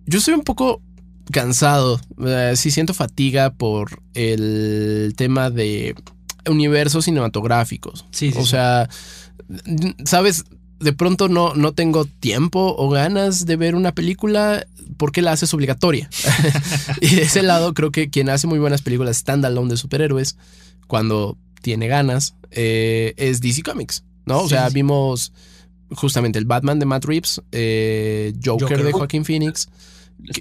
Yo 0.07 0.21
soy 0.21 0.35
un 0.35 0.43
poco 0.43 0.83
cansado. 1.33 2.01
Eh, 2.25 2.55
sí 2.57 2.71
siento 2.71 2.95
fatiga 2.95 3.51
por 3.51 4.03
el 4.15 5.15
tema 5.17 5.51
de 5.51 5.95
universos 6.49 7.05
cinematográficos. 7.05 8.07
Sí, 8.11 8.33
o 8.37 8.45
sea, 8.45 8.89
sabes, 10.05 10.45
de 10.81 10.93
pronto 10.93 11.29
no, 11.29 11.55
no 11.55 11.73
tengo 11.73 12.05
tiempo 12.05 12.75
o 12.79 12.89
ganas 12.91 13.47
de 13.47 13.57
ver 13.57 13.75
una 13.75 13.93
película 13.93 14.67
porque 14.97 15.23
la 15.23 15.33
haces 15.33 15.53
obligatoria. 15.55 16.09
y 17.01 17.15
de 17.17 17.23
ese 17.23 17.43
lado 17.43 17.75
creo 17.75 17.91
que 17.91 18.11
quien 18.11 18.29
hace 18.29 18.47
muy 18.47 18.59
buenas 18.59 18.83
películas 18.83 19.19
standalone 19.19 19.71
de 19.71 19.77
superhéroes, 19.77 20.37
cuando 20.87 21.37
tiene 21.63 21.89
ganas, 21.89 22.35
eh, 22.51 23.15
es 23.17 23.41
DC 23.41 23.63
Comics, 23.63 24.05
¿no? 24.25 24.43
O 24.43 24.49
sea, 24.49 24.69
vimos 24.69 25.33
justamente 25.91 26.39
el 26.39 26.45
Batman 26.45 26.79
de 26.79 26.87
Matt 26.87 27.05
Reeves, 27.05 27.43
eh, 27.53 28.35
Joker, 28.45 28.83
de 28.83 28.93
Joaquín 28.93 29.25
Phoenix. 29.25 29.69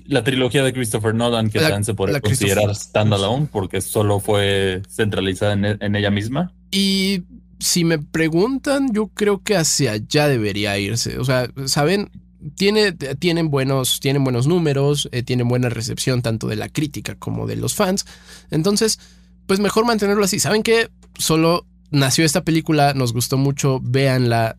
La 0.06 0.24
trilogía 0.24 0.64
de 0.64 0.74
Christopher 0.74 1.14
Nolan, 1.14 1.50
que 1.50 1.60
también 1.60 1.84
se 1.84 1.94
puede 1.94 2.20
considerar 2.22 2.74
standalone 2.76 3.48
porque 3.52 3.82
solo 3.82 4.20
fue 4.20 4.82
centralizada 4.90 5.54
en, 5.54 5.96
ella 5.96 6.12
misma. 6.12 6.54
Y 6.72 7.24
si 7.60 7.84
me 7.84 8.00
preguntan, 8.00 8.94
yo 8.94 9.08
creo 9.08 9.44
que 9.44 9.56
hacia 9.56 9.94
allá 9.94 10.28
debería 10.28 10.78
irse. 10.80 11.20
O 11.20 11.26
sea, 11.26 11.50
¿saben? 11.66 12.10
Tiene, 12.56 12.92
tienen, 12.92 13.50
buenos, 13.50 14.00
tienen 14.00 14.24
buenos 14.24 14.48
números, 14.48 15.10
eh, 15.12 15.24
tienen 15.24 15.48
buena 15.48 15.70
recepción 15.70 16.22
tanto 16.22 16.48
de 16.48 16.56
la 16.56 16.70
crítica 16.70 17.16
como 17.16 17.48
de 17.48 17.56
los 17.56 17.76
fans. 17.76 18.06
Entonces, 18.52 19.00
pues 19.48 19.60
mejor 19.60 19.86
mantenerlo 19.86 20.24
así. 20.24 20.40
¿Saben 20.40 20.64
qué? 20.64 20.90
Solo 21.18 21.66
nació 21.92 22.26
esta 22.26 22.44
película, 22.44 22.94
nos 22.94 23.14
gustó 23.14 23.38
mucho, 23.38 23.80
véanla, 23.84 24.58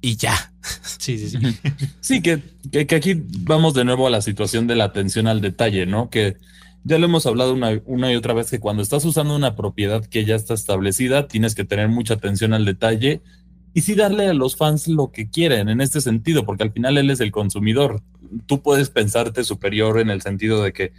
y 0.00 0.16
ya. 0.16 0.52
Sí, 0.98 1.18
sí, 1.18 1.30
sí. 1.30 1.38
sí, 2.00 2.22
que, 2.22 2.42
que, 2.70 2.94
aquí 2.94 3.22
vamos 3.40 3.74
de 3.74 3.84
nuevo 3.84 4.06
a 4.06 4.10
la 4.10 4.20
situación 4.20 4.66
de 4.66 4.74
la 4.74 4.84
atención 4.84 5.26
al 5.26 5.40
detalle, 5.40 5.86
¿no? 5.86 6.10
Que 6.10 6.36
ya 6.84 6.98
lo 6.98 7.06
hemos 7.06 7.26
hablado 7.26 7.54
una, 7.54 7.80
una, 7.84 8.12
y 8.12 8.16
otra 8.16 8.34
vez 8.34 8.50
que 8.50 8.60
cuando 8.60 8.82
estás 8.82 9.04
usando 9.04 9.34
una 9.34 9.56
propiedad 9.56 10.04
que 10.04 10.24
ya 10.24 10.34
está 10.34 10.54
establecida, 10.54 11.28
tienes 11.28 11.54
que 11.54 11.64
tener 11.64 11.88
mucha 11.88 12.14
atención 12.14 12.52
al 12.52 12.64
detalle 12.64 13.22
y 13.74 13.82
sí 13.82 13.94
darle 13.94 14.28
a 14.28 14.34
los 14.34 14.56
fans 14.56 14.88
lo 14.88 15.12
que 15.12 15.28
quieren 15.28 15.68
en 15.68 15.80
este 15.80 16.00
sentido, 16.00 16.46
porque 16.46 16.62
al 16.62 16.72
final 16.72 16.96
él 16.96 17.10
es 17.10 17.20
el 17.20 17.30
consumidor. 17.30 18.02
Tú 18.46 18.62
puedes 18.62 18.88
pensarte 18.88 19.44
superior 19.44 20.00
en 20.00 20.10
el 20.10 20.22
sentido 20.22 20.62
de 20.62 20.72
que 20.72 20.92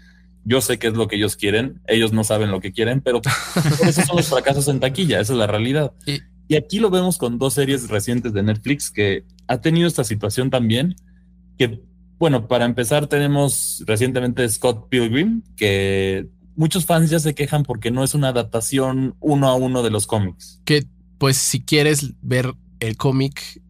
yo 0.44 0.62
sé 0.62 0.78
qué 0.78 0.88
es 0.88 0.94
lo 0.94 1.08
que 1.08 1.16
ellos 1.16 1.36
quieren, 1.36 1.82
ellos 1.88 2.14
no 2.14 2.24
saben 2.24 2.52
lo 2.52 2.62
que 2.62 2.72
quieren, 2.72 3.02
pero 3.02 3.22
esos 3.84 4.06
son 4.06 4.18
los 4.18 4.28
fracasos 4.28 4.68
en 4.68 4.80
taquilla, 4.80 5.20
esa 5.20 5.34
es 5.34 5.40
la 5.40 5.48
realidad. 5.48 5.92
Y, 6.06 6.20
y 6.48 6.56
aquí 6.56 6.80
lo 6.80 6.90
vemos 6.90 7.18
con 7.18 7.38
dos 7.38 7.54
series 7.56 7.90
recientes 7.90 8.32
de 8.34 8.44
Netflix 8.44 8.92
que 8.92 9.26
ha 9.48 9.62
tenido 9.62 9.88
esta 9.88 10.04
situación 10.04 10.50
también, 10.50 10.96
que 11.58 11.82
bueno, 12.20 12.48
para 12.48 12.66
empezar 12.66 13.08
tenemos 13.08 13.84
recientemente 13.86 14.48
Scott 14.50 14.90
Pilgrim, 14.90 15.44
que 15.56 16.28
muchos 16.56 16.86
fans 16.86 17.10
ya 17.10 17.20
se 17.20 17.36
quejan 17.36 17.64
porque 17.64 17.92
no 17.92 18.04
es 18.04 18.16
una 18.16 18.30
adaptación 18.30 19.16
uno 19.20 19.48
a 19.48 19.56
uno 19.56 19.84
de 19.84 19.92
los 19.92 20.08
cómics. 20.08 20.62
Que 20.66 20.86
pues 21.18 21.38
si 21.38 21.62
quieres 21.62 22.14
ver 22.22 22.54
el 22.80 22.98
cómic, 22.98 23.62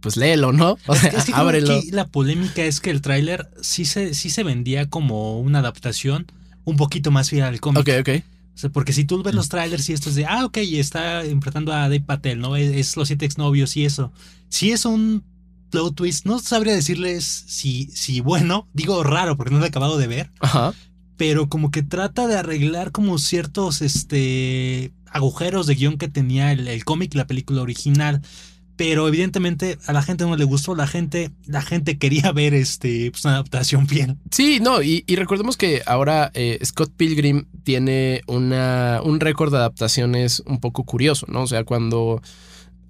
pues 0.00 0.16
léelo, 0.16 0.52
¿no? 0.52 0.76
O 0.86 0.94
sea, 0.94 1.10
es 1.10 1.28
ábrelo. 1.32 1.80
la 1.90 2.06
polémica 2.06 2.62
es 2.64 2.80
que 2.80 2.90
el 2.90 3.00
tráiler 3.00 3.50
sí 3.60 3.84
se, 3.84 4.14
sí 4.14 4.30
se 4.30 4.44
vendía 4.44 4.88
como 4.88 5.40
una 5.40 5.60
adaptación 5.60 6.26
un 6.64 6.76
poquito 6.76 7.10
más 7.10 7.30
fiel 7.30 7.44
al 7.44 7.60
cómic. 7.60 7.80
Ok, 7.80 7.88
ok. 8.00 8.24
O 8.56 8.58
sea, 8.58 8.70
porque 8.70 8.94
si 8.94 9.04
tú 9.04 9.22
ves 9.22 9.34
los 9.34 9.50
trailers 9.50 9.86
y 9.90 9.92
esto 9.92 10.08
es 10.08 10.14
de, 10.14 10.24
ah, 10.24 10.46
ok, 10.46 10.56
está 10.56 11.22
enfrentando 11.26 11.74
a 11.74 11.82
Dave 11.82 12.00
Patel, 12.00 12.40
¿no? 12.40 12.56
Es, 12.56 12.96
los 12.96 13.08
siete 13.08 13.26
exnovios 13.26 13.76
y 13.76 13.84
eso. 13.84 14.12
Si 14.48 14.72
es 14.72 14.86
un 14.86 15.22
plot 15.68 15.94
twist, 15.94 16.24
no 16.24 16.38
sabría 16.38 16.74
decirles 16.74 17.24
si, 17.26 17.90
si 17.92 18.20
bueno, 18.20 18.66
digo 18.72 19.02
raro 19.02 19.36
porque 19.36 19.52
no 19.52 19.58
lo 19.58 19.66
he 19.66 19.68
acabado 19.68 19.98
de 19.98 20.06
ver. 20.06 20.30
Ajá. 20.40 20.72
Pero 21.18 21.50
como 21.50 21.70
que 21.70 21.82
trata 21.82 22.26
de 22.26 22.38
arreglar 22.38 22.92
como 22.92 23.18
ciertos 23.18 23.82
este, 23.82 24.90
agujeros 25.10 25.66
de 25.66 25.74
guion 25.74 25.98
que 25.98 26.08
tenía 26.08 26.50
el, 26.50 26.66
el 26.66 26.84
cómic 26.86 27.14
y 27.14 27.18
la 27.18 27.26
película 27.26 27.60
original 27.60 28.22
pero 28.76 29.08
evidentemente 29.08 29.78
a 29.86 29.92
la 29.92 30.02
gente 30.02 30.24
no 30.24 30.36
le 30.36 30.44
gustó, 30.44 30.74
la 30.74 30.86
gente, 30.86 31.30
la 31.46 31.62
gente 31.62 31.98
quería 31.98 32.30
ver 32.32 32.54
este, 32.54 33.10
pues, 33.10 33.24
una 33.24 33.34
adaptación 33.34 33.86
bien. 33.86 34.18
Sí, 34.30 34.60
no, 34.60 34.82
y, 34.82 35.04
recordemos 35.16 35.56
que 35.56 35.82
ahora 35.86 36.30
eh, 36.34 36.58
Scott 36.64 36.92
Pilgrim 36.96 37.46
tiene 37.64 38.22
una, 38.26 39.00
un 39.02 39.18
récord 39.18 39.50
de 39.50 39.58
adaptaciones 39.58 40.42
un 40.46 40.60
poco 40.60 40.84
curioso, 40.84 41.26
¿no? 41.28 41.42
O 41.42 41.46
sea, 41.46 41.64
cuando 41.64 42.22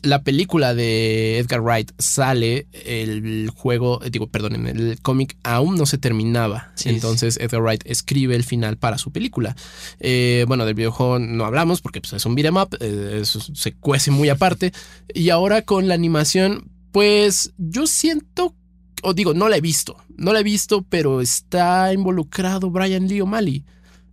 la 0.06 0.22
película 0.22 0.74
de 0.74 1.38
Edgar 1.38 1.60
Wright 1.60 1.92
sale, 1.98 2.66
el 2.72 3.50
juego, 3.54 4.02
eh, 4.02 4.10
digo, 4.10 4.28
perdón, 4.28 4.54
en 4.54 4.66
el 4.66 5.00
cómic 5.02 5.36
aún 5.42 5.76
no 5.76 5.86
se 5.86 5.98
terminaba. 5.98 6.72
Entonces 6.84 7.38
Edgar 7.40 7.62
Wright 7.62 7.82
escribe 7.84 8.36
el 8.36 8.44
final 8.44 8.76
para 8.78 8.98
su 8.98 9.12
película. 9.12 9.56
Eh, 10.00 10.44
bueno, 10.48 10.64
del 10.64 10.74
videojuego 10.74 11.18
no 11.18 11.44
hablamos 11.44 11.80
porque 11.80 12.00
pues, 12.00 12.12
es 12.14 12.24
un 12.24 12.34
beat'em 12.34 12.56
up, 12.56 12.76
eh, 12.80 13.18
eso 13.20 13.40
se 13.40 13.72
cuece 13.74 14.10
muy 14.10 14.28
aparte. 14.28 14.72
Y 15.12 15.30
ahora 15.30 15.62
con 15.62 15.88
la 15.88 15.94
animación, 15.94 16.70
pues 16.92 17.52
yo 17.58 17.86
siento, 17.86 18.54
o 19.02 19.12
digo, 19.12 19.34
no 19.34 19.48
la 19.48 19.56
he 19.56 19.60
visto, 19.60 19.96
no 20.16 20.32
la 20.32 20.40
he 20.40 20.44
visto, 20.44 20.86
pero 20.88 21.20
está 21.20 21.92
involucrado 21.92 22.70
Brian 22.70 23.08
Lee 23.08 23.20
O'Malley. 23.20 23.64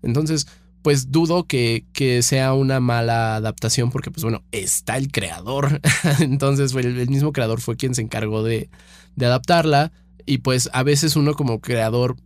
Entonces, 0.02 0.48
pues 0.84 1.12
dudo 1.12 1.48
que, 1.48 1.86
sea 2.22 2.54
una 2.54 2.80
mala 2.80 3.38
adaptación 3.38 3.90
porque, 3.90 4.12
pues 4.12 4.24
bueno, 4.24 4.44
está 4.52 4.98
el 4.98 5.12
creador. 5.12 5.82
Entonces, 6.20 6.76
el, 6.76 7.00
el, 7.00 7.10
mismo 7.10 7.32
creador 7.32 7.62
fue 7.62 7.78
quien 7.78 7.96
se 7.96 8.02
encargó 8.02 8.44
de, 8.44 8.70
adaptarla 9.18 9.92
y 10.26 10.40
pues 10.40 10.70
a 10.74 10.84
veces 10.84 11.16
uno 11.16 11.36
como 11.36 11.62
creador, 11.62 12.18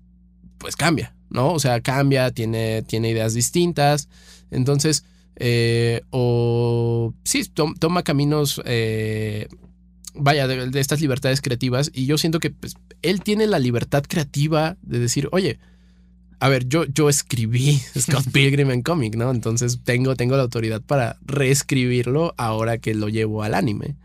pues 0.57 0.75
cambia, 0.75 1.15
¿no? 1.29 1.53
O 1.53 1.59
sea, 1.59 1.81
cambia, 1.81 2.31
tiene, 2.31 2.81
tiene 2.81 3.11
ideas 3.11 3.35
distintas. 3.35 4.09
Entonces, 4.49 5.05
eh, 5.35 6.01
o 6.09 7.13
sí, 7.23 7.43
toma 7.79 8.01
caminos, 8.01 8.59
eh, 8.65 9.47
vaya, 10.15 10.47
de, 10.47 10.71
de, 10.71 10.79
estas 10.79 10.99
libertades 10.99 11.41
creativas 11.41 11.91
y 11.93 12.07
yo 12.07 12.17
siento 12.17 12.39
que 12.39 12.49
pues, 12.49 12.73
él 13.03 13.21
tiene 13.21 13.45
la 13.45 13.59
libertad 13.59 14.03
creativa 14.07 14.77
de 14.81 14.97
decir, 14.97 15.29
oye, 15.31 15.59
a 16.39 16.49
ver, 16.49 16.67
yo, 16.67 16.85
yo 16.85 17.09
escribí 17.09 17.79
Scott 17.97 18.31
Pilgrim 18.31 18.71
en 18.71 18.81
cómic, 18.81 19.15
¿no? 19.15 19.31
Entonces 19.31 19.79
tengo, 19.83 20.15
tengo 20.15 20.35
la 20.35 20.43
autoridad 20.43 20.81
para 20.81 21.17
reescribirlo 21.25 22.33
ahora 22.37 22.77
que 22.77 22.93
lo 22.93 23.09
llevo 23.09 23.43
al 23.43 23.53
anime. 23.53 23.95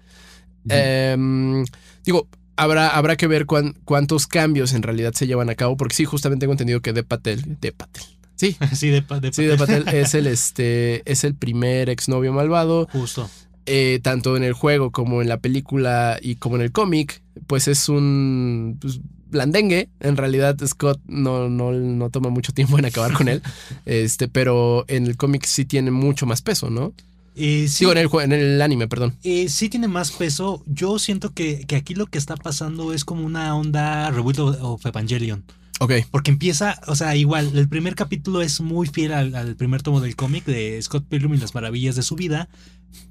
Em, 0.68 1.64
digo, 2.04 2.28
habrá, 2.56 2.88
habrá 2.88 3.16
que 3.16 3.26
ver 3.26 3.46
cuántos 3.46 4.26
cambios 4.26 4.72
en 4.72 4.82
realidad 4.82 5.12
se 5.12 5.26
llevan 5.26 5.50
a 5.50 5.54
cabo, 5.54 5.76
porque 5.76 5.94
sí, 5.94 6.04
justamente 6.04 6.44
tengo 6.44 6.52
entendido 6.52 6.80
que 6.80 6.92
De 6.92 7.02
Patel, 7.02 7.58
De 7.60 7.72
Patel, 7.72 8.04
Sí, 8.36 8.56
sí, 8.74 8.88
de, 8.88 9.02
Patel. 9.02 9.32
Sí, 9.32 9.44
de 9.44 9.56
Patel 9.56 9.86
es 9.88 10.14
el, 10.14 10.26
este, 10.26 11.08
es 11.10 11.24
el 11.24 11.34
primer 11.34 11.88
exnovio 11.88 12.32
malvado. 12.32 12.88
Justo. 12.92 13.30
Eh, 13.66 14.00
tanto 14.02 14.36
en 14.36 14.42
el 14.42 14.54
juego 14.54 14.90
como 14.90 15.22
en 15.22 15.28
la 15.28 15.38
película 15.38 16.18
y 16.20 16.34
como 16.34 16.56
en 16.56 16.62
el 16.62 16.72
cómic, 16.72 17.22
pues 17.46 17.68
es 17.68 17.88
un 17.88 18.78
pues, 18.80 19.00
blandengue. 19.32 19.88
En 20.00 20.16
realidad, 20.16 20.56
Scott 20.64 21.00
no, 21.08 21.48
no, 21.48 21.72
no, 21.72 22.10
toma 22.10 22.28
mucho 22.28 22.52
tiempo 22.52 22.78
en 22.78 22.84
acabar 22.84 23.12
con 23.12 23.28
él. 23.28 23.42
Este, 23.84 24.28
pero 24.28 24.84
en 24.88 25.06
el 25.06 25.16
cómic 25.16 25.44
sí 25.44 25.64
tiene 25.64 25.90
mucho 25.90 26.24
más 26.26 26.40
peso, 26.40 26.70
¿no? 26.70 26.92
Eh, 27.34 27.66
sí, 27.68 27.84
en 27.86 27.98
el, 27.98 28.08
en 28.20 28.32
el 28.32 28.62
anime, 28.62 28.88
perdón. 28.88 29.14
Eh, 29.24 29.48
sí 29.48 29.68
tiene 29.68 29.88
más 29.88 30.12
peso. 30.12 30.62
Yo 30.66 30.98
siento 30.98 31.33
que, 31.33 31.66
aquí 31.74 31.94
lo 31.94 32.07
que 32.07 32.18
está 32.18 32.37
pasando 32.37 32.92
es 32.92 33.04
como 33.04 33.24
una 33.24 33.54
onda 33.57 34.11
Rebuild 34.11 34.59
of 34.61 34.85
Evangelion. 34.85 35.42
Ok. 35.80 35.92
Porque 36.11 36.30
empieza, 36.30 36.78
o 36.87 36.94
sea, 36.94 37.16
igual, 37.16 37.57
el 37.57 37.68
primer 37.68 37.94
capítulo 37.94 38.42
es 38.42 38.61
muy 38.61 38.87
fiel 38.87 39.12
al, 39.12 39.57
primer 39.57 39.83
tomo 39.83 40.00
del 40.00 40.14
cómic 40.14 40.44
de 40.44 40.80
Scott 40.80 41.04
Pilgrim 41.09 41.35
y 41.35 41.38
las 41.38 41.54
maravillas 41.54 41.96
de 41.96 42.02
su 42.02 42.14
vida, 42.14 42.48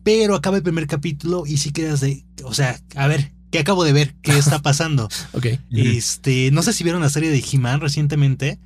pero 0.03 0.35
acaba 0.35 0.57
el 0.57 0.63
primer 0.63 0.87
capítulo 0.87 1.43
y 1.45 1.57
sí 1.57 1.71
quedas 1.71 1.99
de, 1.99 2.23
o 2.43 2.53
sea, 2.53 2.79
a 2.95 3.07
ver, 3.07 3.31
que 3.51 3.59
acabo 3.59 3.83
de 3.83 3.93
ver 3.93 4.15
qué 4.21 4.37
está 4.37 4.59
pasando. 4.63 5.09
ok. 5.33 5.47
Este, 5.71 6.49
no 6.51 6.63
sé 6.63 6.73
si 6.73 6.83
vieron 6.83 7.01
la 7.01 7.09
serie 7.09 7.29
de 7.29 7.43
He-Man 7.51 7.81
recientemente. 7.81 8.59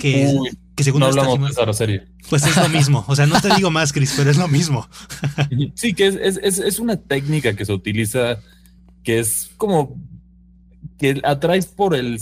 Que, 0.00 0.38
que 0.74 0.84
según 0.84 1.00
no 1.00 1.06
hablamos 1.06 1.40
de 1.40 1.62
esa 1.62 1.72
serie. 1.72 2.04
Pues 2.28 2.44
es 2.44 2.54
lo 2.54 2.68
mismo. 2.68 3.02
O 3.08 3.16
sea, 3.16 3.26
no 3.26 3.40
te 3.40 3.54
digo 3.54 3.70
más, 3.70 3.94
Chris, 3.94 4.12
pero 4.14 4.30
es 4.30 4.36
lo 4.36 4.46
mismo. 4.46 4.86
sí, 5.74 5.94
que 5.94 6.06
es, 6.06 6.16
es, 6.42 6.58
es, 6.58 6.78
una 6.78 6.96
técnica 6.96 7.54
que 7.54 7.64
se 7.64 7.72
utiliza 7.72 8.40
que 9.02 9.18
es 9.18 9.50
como 9.56 9.96
que 10.98 11.20
atraes 11.24 11.64
por 11.64 11.94
el 11.94 12.20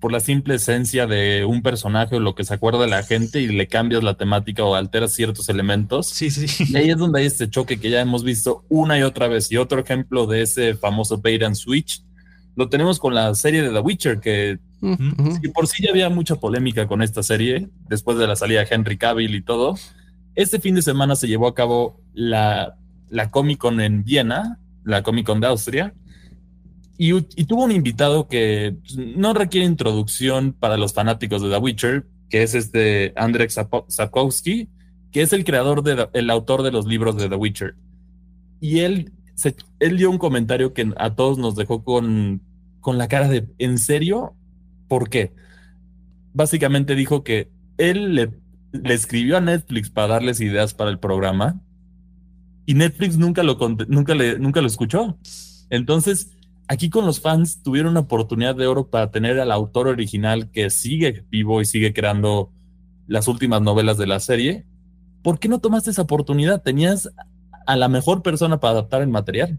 por 0.00 0.12
la 0.12 0.20
simple 0.20 0.54
esencia 0.54 1.06
de 1.06 1.44
un 1.44 1.62
personaje 1.62 2.16
o 2.16 2.20
lo 2.20 2.34
que 2.34 2.44
se 2.44 2.54
acuerda 2.54 2.80
de 2.80 2.88
la 2.88 3.02
gente 3.02 3.40
y 3.40 3.48
le 3.48 3.66
cambias 3.66 4.02
la 4.02 4.14
temática 4.14 4.64
o 4.64 4.74
alteras 4.74 5.12
ciertos 5.12 5.48
elementos. 5.48 6.06
Sí, 6.08 6.30
sí. 6.30 6.64
Y 6.68 6.76
ahí 6.76 6.90
es 6.90 6.96
donde 6.96 7.20
hay 7.20 7.26
este 7.26 7.50
choque 7.50 7.80
que 7.80 7.90
ya 7.90 8.00
hemos 8.00 8.22
visto 8.22 8.64
una 8.68 8.98
y 8.98 9.02
otra 9.02 9.28
vez. 9.28 9.50
Y 9.50 9.56
otro 9.56 9.80
ejemplo 9.80 10.26
de 10.26 10.42
ese 10.42 10.74
famoso 10.74 11.18
bait 11.18 11.42
and 11.42 11.56
switch 11.56 12.02
lo 12.54 12.68
tenemos 12.68 12.98
con 12.98 13.14
la 13.14 13.34
serie 13.36 13.62
de 13.62 13.70
The 13.70 13.78
Witcher, 13.78 14.18
que 14.18 14.58
por 15.54 15.68
sí 15.68 15.84
ya 15.84 15.90
había 15.90 16.08
mucha 16.08 16.36
polémica 16.36 16.88
con 16.88 17.02
esta 17.02 17.22
serie 17.22 17.68
después 17.88 18.18
de 18.18 18.26
la 18.26 18.34
salida 18.34 18.64
de 18.64 18.66
Henry 18.68 18.98
Cavill 18.98 19.36
y 19.36 19.42
todo. 19.42 19.76
Este 20.34 20.58
fin 20.58 20.74
de 20.74 20.82
semana 20.82 21.14
se 21.14 21.28
llevó 21.28 21.46
a 21.46 21.54
cabo 21.54 22.00
la, 22.14 22.76
la 23.10 23.30
Comic 23.30 23.58
Con 23.58 23.80
en 23.80 24.02
Viena, 24.02 24.58
la 24.84 25.04
Comic 25.04 25.26
Con 25.26 25.38
de 25.40 25.46
Austria 25.46 25.94
y, 27.00 27.12
tuvo 27.44 27.64
un 27.64 27.70
invitado 27.70 28.26
que 28.26 28.76
pues, 28.80 28.96
no 28.96 29.32
requiere 29.32 29.64
introducción 29.64 30.52
para 30.52 30.76
los 30.76 30.92
fanáticos 30.92 31.40
de 31.40 31.48
The 31.48 31.58
Witcher, 31.58 32.06
que 32.28 32.42
es 32.42 32.56
este 32.56 33.12
Andrzej 33.14 33.52
Sapkowski, 33.86 34.68
que 35.12 35.22
es 35.22 35.32
el 35.32 35.44
creador 35.44 35.84
de 35.84 36.08
el 36.12 36.28
autor 36.28 36.64
de 36.64 36.72
los 36.72 36.86
libros 36.86 37.16
de 37.16 37.28
The 37.28 37.36
Witcher. 37.36 37.76
Y 38.60 38.80
él, 38.80 39.12
él 39.78 39.96
dio 39.96 40.10
un 40.10 40.18
comentario 40.18 40.74
que 40.74 40.92
a 40.96 41.14
todos 41.14 41.38
nos 41.38 41.54
dejó 41.54 41.84
con, 41.84 42.42
con 42.80 42.98
la 42.98 43.06
cara 43.06 43.28
de 43.28 43.46
¿en 43.58 43.78
serio? 43.78 44.34
¿Por 44.88 45.08
qué? 45.08 45.32
Básicamente 46.34 46.96
dijo 46.96 47.22
que 47.22 47.48
él 47.76 48.16
le, 48.16 48.30
escribió 48.92 49.36
a 49.36 49.40
Netflix 49.40 49.88
para 49.88 50.14
darles 50.14 50.40
ideas 50.40 50.74
para 50.74 50.90
el 50.90 50.98
programa 50.98 51.60
y 52.66 52.74
Netflix 52.74 53.16
nunca 53.16 53.44
lo, 53.44 53.56
nunca 53.86 54.16
nunca 54.16 54.60
lo 54.60 54.66
escuchó. 54.66 55.16
Entonces, 55.70 56.37
aquí 56.68 56.90
con 56.90 57.06
los 57.06 57.20
fans 57.20 57.62
tuvieron 57.62 57.92
una 57.92 58.00
oportunidad 58.00 58.54
de 58.54 58.66
oro 58.66 58.88
para 58.88 59.10
tener 59.10 59.40
al 59.40 59.50
autor 59.50 59.88
original 59.88 60.50
que 60.50 60.70
sigue 60.70 61.24
vivo 61.30 61.60
y 61.60 61.64
sigue 61.64 61.92
creando 61.92 62.52
las 63.06 63.26
últimas 63.26 63.62
novelas 63.62 63.96
de 63.96 64.06
la 64.06 64.20
serie. 64.20 64.66
¿Por 65.22 65.38
qué 65.38 65.48
no 65.48 65.58
tomaste 65.58 65.90
esa 65.90 66.02
oportunidad? 66.02 66.62
Tenías 66.62 67.10
a 67.66 67.76
la 67.76 67.88
mejor 67.88 68.22
persona 68.22 68.60
para 68.60 68.72
adaptar 68.72 69.02
el 69.02 69.08
material. 69.08 69.58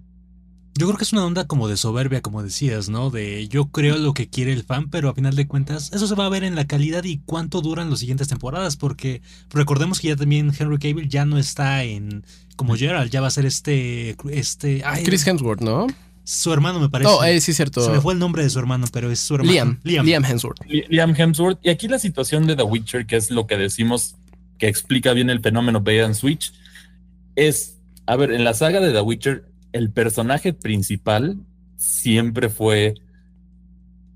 Yo 0.76 0.86
creo 0.86 0.98
que 0.98 1.04
es 1.04 1.12
una 1.12 1.26
onda 1.26 1.45
como 1.45 1.67
de 1.67 1.76
soberbia, 1.76 2.22
como 2.22 2.41
decías, 2.41 2.88
¿no? 2.88 3.10
De 3.10 3.48
yo 3.50 3.65
creo 3.65 3.98
lo 3.98 4.13
que 4.13 4.30
quiere 4.30 4.54
el 4.54 4.63
fan, 4.63 4.89
pero 4.89 5.10
a 5.10 5.13
final 5.13 5.36
de 5.36 5.48
cuentas 5.48 5.91
eso 5.91 6.08
se 6.08 6.15
va 6.15 6.26
a 6.26 6.30
ver 6.30 6.43
en 6.43 6.56
la 6.56 6.67
calidad 6.67 7.04
y 7.04 7.17
cuánto 7.26 7.60
duran 7.60 7.89
las 7.89 8.00
siguientes 8.00 8.30
temporadas, 8.30 8.78
porque 8.78 9.22
recordemos 9.50 10.00
que 10.00 10.10
ya 10.10 10.15
también 10.15 10.54
Henry 10.58 10.78
Cable 10.78 11.10
ya 11.10 11.26
no 11.26 11.38
está 11.38 11.84
en 11.84 12.24
como 12.56 12.76
Gerald, 12.76 13.12
ya 13.12 13.19
va 13.19 13.28
a 13.28 13.32
ser 13.32 13.45
este 13.45 14.15
este 14.32 14.84
Chris 15.04 15.28
Hemsworth, 15.28 15.62
¿no? 15.62 15.88
Su 16.30 16.54
hermano, 16.54 16.80
me 16.80 16.89
parece. 16.89 17.10
Oh, 17.10 17.24
eh, 17.24 17.42
sí, 17.42 17.54
cierto. 17.54 17.82
Se 17.82 17.89
me 17.89 18.02
fue 18.02 18.13
el 18.13 18.20
nombre 18.20 18.44
de 18.44 18.52
su 18.52 18.60
hermano, 18.60 18.86
pero 18.94 19.10
es 19.10 19.20
su 19.20 19.34
hermano. 19.34 19.80
Liam. 19.82 20.06
Liam, 20.06 20.24
Hemsworth. 20.24 20.60
Liam 20.88 21.15
Hemsworth. 21.18 21.58
Y 21.63 21.70
aquí 21.70 21.88
la 21.88 21.98
situación 21.98 22.46
de 22.46 22.56
The 22.56 22.62
Witcher, 22.62 23.08
que 23.08 23.15
es 23.15 23.32
lo 23.32 23.48
que 23.48 23.58
decimos 23.58 24.15
que 24.60 24.68
explica 24.68 25.13
bien 25.13 25.32
el 25.32 25.39
fenómeno 25.39 25.82
Bait 25.82 26.04
and 26.04 26.13
Switch, 26.13 26.54
es, 27.36 27.80
a 28.06 28.15
ver, 28.15 28.32
en 28.32 28.44
la 28.44 28.54
saga 28.54 28.80
de 28.80 28.92
The 28.92 29.02
Witcher, 29.02 29.46
el 29.72 29.89
personaje 29.89 30.54
principal 30.54 31.39
siempre 31.78 32.50
fue 32.50 32.94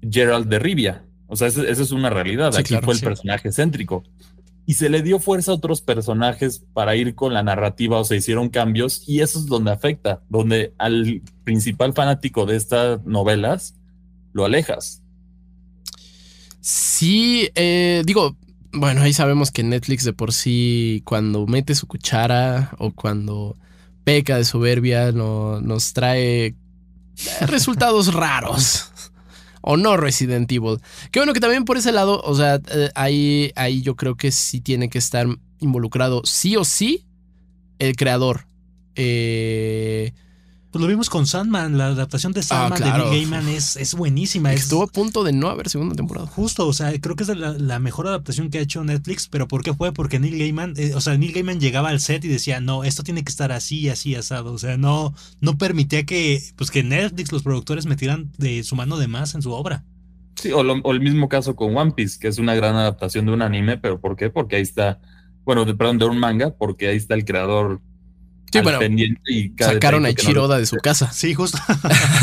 Gerald 0.07 0.49
de 0.49 0.59
Rivia. 0.59 1.05
O 1.25 1.35
sea, 1.35 1.47
esa 1.47 1.63
es 1.63 1.91
una 1.91 2.11
realidad. 2.11 2.55
aquí 2.55 2.75
fue 2.83 2.93
el 2.93 2.99
personaje 2.99 3.51
céntrico 3.51 4.03
y 4.65 4.75
se 4.75 4.89
le 4.89 5.01
dio 5.01 5.19
fuerza 5.19 5.51
a 5.51 5.55
otros 5.55 5.81
personajes 5.81 6.63
para 6.73 6.95
ir 6.95 7.15
con 7.15 7.33
la 7.33 7.43
narrativa 7.43 7.99
o 7.99 8.05
se 8.05 8.15
hicieron 8.15 8.49
cambios 8.49 9.03
y 9.07 9.21
eso 9.21 9.39
es 9.39 9.45
donde 9.45 9.71
afecta, 9.71 10.21
donde 10.29 10.73
al 10.77 11.21
principal 11.43 11.93
fanático 11.93 12.45
de 12.45 12.55
estas 12.55 13.03
novelas 13.05 13.75
lo 14.31 14.45
alejas. 14.45 15.01
Sí, 16.61 17.49
eh, 17.55 18.03
digo, 18.05 18.37
bueno, 18.71 19.01
ahí 19.01 19.13
sabemos 19.13 19.51
que 19.51 19.63
Netflix 19.63 20.05
de 20.05 20.13
por 20.13 20.33
sí 20.33 21.01
cuando 21.05 21.45
mete 21.45 21.75
su 21.75 21.87
cuchara 21.87 22.71
o 22.79 22.91
cuando 22.91 23.57
peca 24.05 24.37
de 24.37 24.45
soberbia 24.45 25.11
no, 25.11 25.59
nos 25.59 25.91
trae 25.93 26.55
resultados 27.41 28.13
raros. 28.13 28.92
O 29.65 29.77
no 29.77 29.97
Resident 29.97 30.51
Evil. 30.51 30.79
Qué 31.09 31.19
bueno 31.19 31.33
que 31.33 31.39
también 31.39 31.63
por 31.63 31.77
ese 31.77 31.91
lado, 31.91 32.21
o 32.21 32.35
sea, 32.35 32.59
eh, 32.71 32.89
ahí, 32.95 33.51
ahí 33.55 33.81
yo 33.81 33.95
creo 33.95 34.15
que 34.15 34.31
sí 34.31 34.59
tiene 34.59 34.89
que 34.89 34.97
estar 34.97 35.25
involucrado 35.59 36.21
sí 36.25 36.57
o 36.57 36.65
sí 36.65 37.05
el 37.79 37.95
creador. 37.95 38.45
Eh, 38.95 40.13
pues 40.73 40.81
lo 40.81 40.87
vimos 40.87 41.11
con 41.11 41.27
Sandman, 41.27 41.77
la 41.77 41.85
adaptación 41.85 42.33
de 42.33 42.39
ah, 42.39 42.43
Sandman 42.43 42.79
de 42.79 42.91
Neil 42.91 43.03
Gaiman 43.11 43.47
es, 43.47 43.77
es 43.77 43.93
buenísima. 43.93 44.51
Estuvo 44.53 44.81
a 44.81 44.87
punto 44.87 45.23
de 45.23 45.31
no 45.31 45.49
haber 45.49 45.69
segunda 45.69 45.93
temporada. 45.93 46.25
Justo, 46.25 46.67
o 46.67 46.73
sea, 46.73 46.91
creo 46.99 47.15
que 47.15 47.21
es 47.21 47.29
la, 47.29 47.77
mejor 47.77 48.07
adaptación 48.07 48.49
que 48.49 48.57
ha 48.57 48.61
hecho 48.61 48.83
Netflix, 48.83 49.27
pero 49.27 49.47
¿por 49.47 49.63
qué 49.63 49.75
fue? 49.75 49.93
Porque 49.93 50.19
Neil 50.19 50.39
Gaiman, 50.39 50.73
eh, 50.77 50.95
o 50.95 50.99
sea, 50.99 51.15
Neil 51.15 51.31
Gaiman 51.31 51.59
llegaba 51.59 51.89
al 51.89 51.99
set 51.99 52.25
y 52.25 52.27
decía, 52.27 52.59
no, 52.59 52.83
esto 52.83 53.03
tiene 53.03 53.23
que 53.23 53.29
estar 53.29 53.51
así, 53.51 53.87
así, 53.87 54.15
asado. 54.15 54.51
O 54.51 54.57
sea, 54.57 54.75
no, 54.75 55.13
no 55.41 55.59
permitía 55.59 56.07
que, 56.07 56.41
pues 56.55 56.71
que 56.71 56.81
Netflix, 56.81 57.31
los 57.31 57.43
productores, 57.43 57.85
metieran 57.85 58.31
de 58.39 58.63
su 58.63 58.75
mano 58.75 58.97
de 58.97 59.07
más 59.07 59.35
en 59.35 59.43
su 59.43 59.51
obra. 59.51 59.83
Sí, 60.37 60.51
o, 60.53 60.61
o 60.61 60.91
el 60.91 61.01
mismo 61.01 61.29
caso 61.29 61.55
con 61.55 61.77
One 61.77 61.91
Piece, 61.91 62.17
que 62.19 62.29
es 62.29 62.39
una 62.39 62.55
gran 62.55 62.75
adaptación 62.75 63.27
de 63.27 63.33
un 63.33 63.43
anime, 63.43 63.77
pero 63.77 64.01
¿por 64.01 64.15
qué? 64.15 64.31
Porque 64.31 64.55
ahí 64.55 64.63
está, 64.63 64.99
bueno, 65.45 65.67
perdón, 65.77 65.99
de 65.99 66.05
un 66.05 66.17
manga, 66.17 66.49
porque 66.49 66.87
ahí 66.87 66.97
está 66.97 67.13
el 67.13 67.25
creador 67.25 67.79
Sí, 68.53 68.61
bueno, 68.61 68.79
sacaron 69.57 70.05
a 70.05 70.11
Ichiroda 70.11 70.59
de 70.59 70.67
su 70.67 70.77
casa. 70.77 71.11
Sí, 71.11 71.33
justo. 71.33 71.57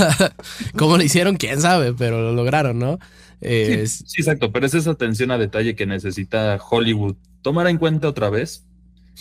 ¿Cómo 0.77 0.97
lo 0.97 1.03
hicieron? 1.03 1.37
Quién 1.37 1.61
sabe, 1.61 1.93
pero 1.93 2.23
lo 2.23 2.33
lograron, 2.33 2.79
¿no? 2.79 3.01
sí, 3.43 4.05
exacto, 4.19 4.53
pero 4.53 4.67
es 4.67 4.75
esa 4.75 4.93
atención 4.93 5.33
a 5.33 5.39
detalle 5.39 5.75
que 5.75 5.87
necesita 5.87 6.59
Hollywood 6.71 7.17
tomar 7.43 7.67
en 7.67 7.79
cuenta 7.79 8.09
otra 8.09 8.31
vez, 8.31 8.65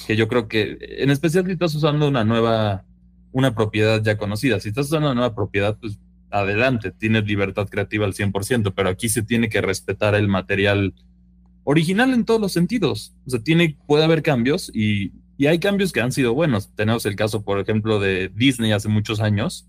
que 0.06 0.16
yo 0.16 0.28
creo 0.28 0.48
que, 0.48 0.78
en 1.00 1.10
especial 1.10 1.46
si 1.46 1.54
estás 1.54 1.74
usando 1.74 2.08
una 2.08 2.24
nueva, 2.26 2.86
una 3.32 3.56
propiedad 3.56 4.04
ya 4.04 4.18
conocida, 4.18 4.60
si 4.60 4.70
estás 4.70 4.88
usando 4.88 5.08
una 5.08 5.16
nueva 5.16 5.34
propiedad, 5.34 5.78
pues 5.80 5.98
adelante, 6.30 6.92
tienes 6.92 7.26
libertad 7.26 7.68
creativa 7.70 8.06
al 8.06 8.14
100%, 8.14 8.74
pero 8.76 8.90
aquí 8.90 9.10
se 9.10 9.24
tiene 9.24 9.50
que 9.50 9.62
respetar 9.62 10.14
el 10.14 10.28
material 10.28 10.94
original 11.64 12.14
en 12.14 12.26
todos 12.26 12.40
los 12.40 12.52
sentidos. 12.52 13.16
O 13.26 13.32
sea, 13.32 13.40
tiene, 13.40 13.78
puede 13.88 14.04
haber 14.04 14.22
cambios 14.22 14.70
y 14.76 15.12
y 15.40 15.48
hay 15.48 15.60
cambios 15.60 15.94
que 15.94 16.02
han 16.02 16.12
sido 16.12 16.34
buenos. 16.34 16.70
Tenemos 16.76 17.06
el 17.06 17.16
caso, 17.16 17.44
por 17.44 17.62
ejemplo, 17.62 18.02
de 18.02 18.30
Disney 18.36 18.74
hace 18.74 18.90
muchos 18.90 19.22
años, 19.22 19.66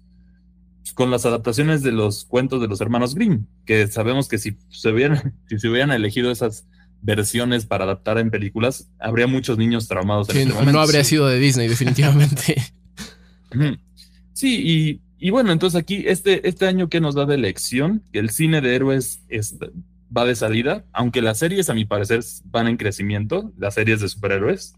con 0.95 1.13
las 1.13 1.25
adaptaciones 1.27 1.85
de 1.85 1.93
los 1.93 2.25
cuentos 2.25 2.61
de 2.61 2.67
los 2.67 2.81
hermanos 2.81 3.15
Grimm, 3.15 3.47
que 3.65 3.87
sabemos 3.87 4.27
que 4.27 4.39
si 4.39 4.57
se 4.69 4.89
hubieran, 4.91 5.37
si 5.49 5.61
se 5.61 5.69
hubieran 5.69 5.93
elegido 5.93 6.33
esas 6.33 6.67
versiones 7.03 7.67
para 7.67 7.85
adaptar 7.85 8.19
en 8.19 8.33
películas, 8.33 8.91
habría 8.99 9.29
muchos 9.29 9.59
niños 9.59 9.87
traumados. 9.87 10.29
en 10.31 10.49
este 10.49 10.65
no, 10.65 10.73
no, 10.73 10.81
habría 10.81 11.05
sido 11.05 11.29
de 11.29 11.39
Disney, 11.39 11.69
definitivamente. 11.69 12.61
sí, 14.33 15.01
y, 15.21 15.31
bueno, 15.31 15.53
entonces 15.53 15.81
aquí, 15.81 16.03
este, 16.05 16.49
este 16.49 16.67
año 16.67 16.89
que 16.89 17.01
nos 17.01 17.15
da 17.15 17.27
de 17.27 17.37
elección, 17.37 18.03
que 18.13 18.19
el 18.19 18.31
cine 18.31 18.61
de 18.61 18.75
héroes 18.75 19.21
va 20.15 20.25
de 20.25 20.35
salida, 20.35 20.85
aunque 20.93 21.23
las 21.23 21.39
series, 21.39 21.71
a 21.71 21.75
mi 21.75 21.85
parecer, 21.85 22.25
van 22.47 22.67
en 22.67 22.77
crecimiento, 22.77 23.53
las 23.57 23.75
series 23.75 24.01
de 24.01 24.09
superhéroes. 24.09 24.75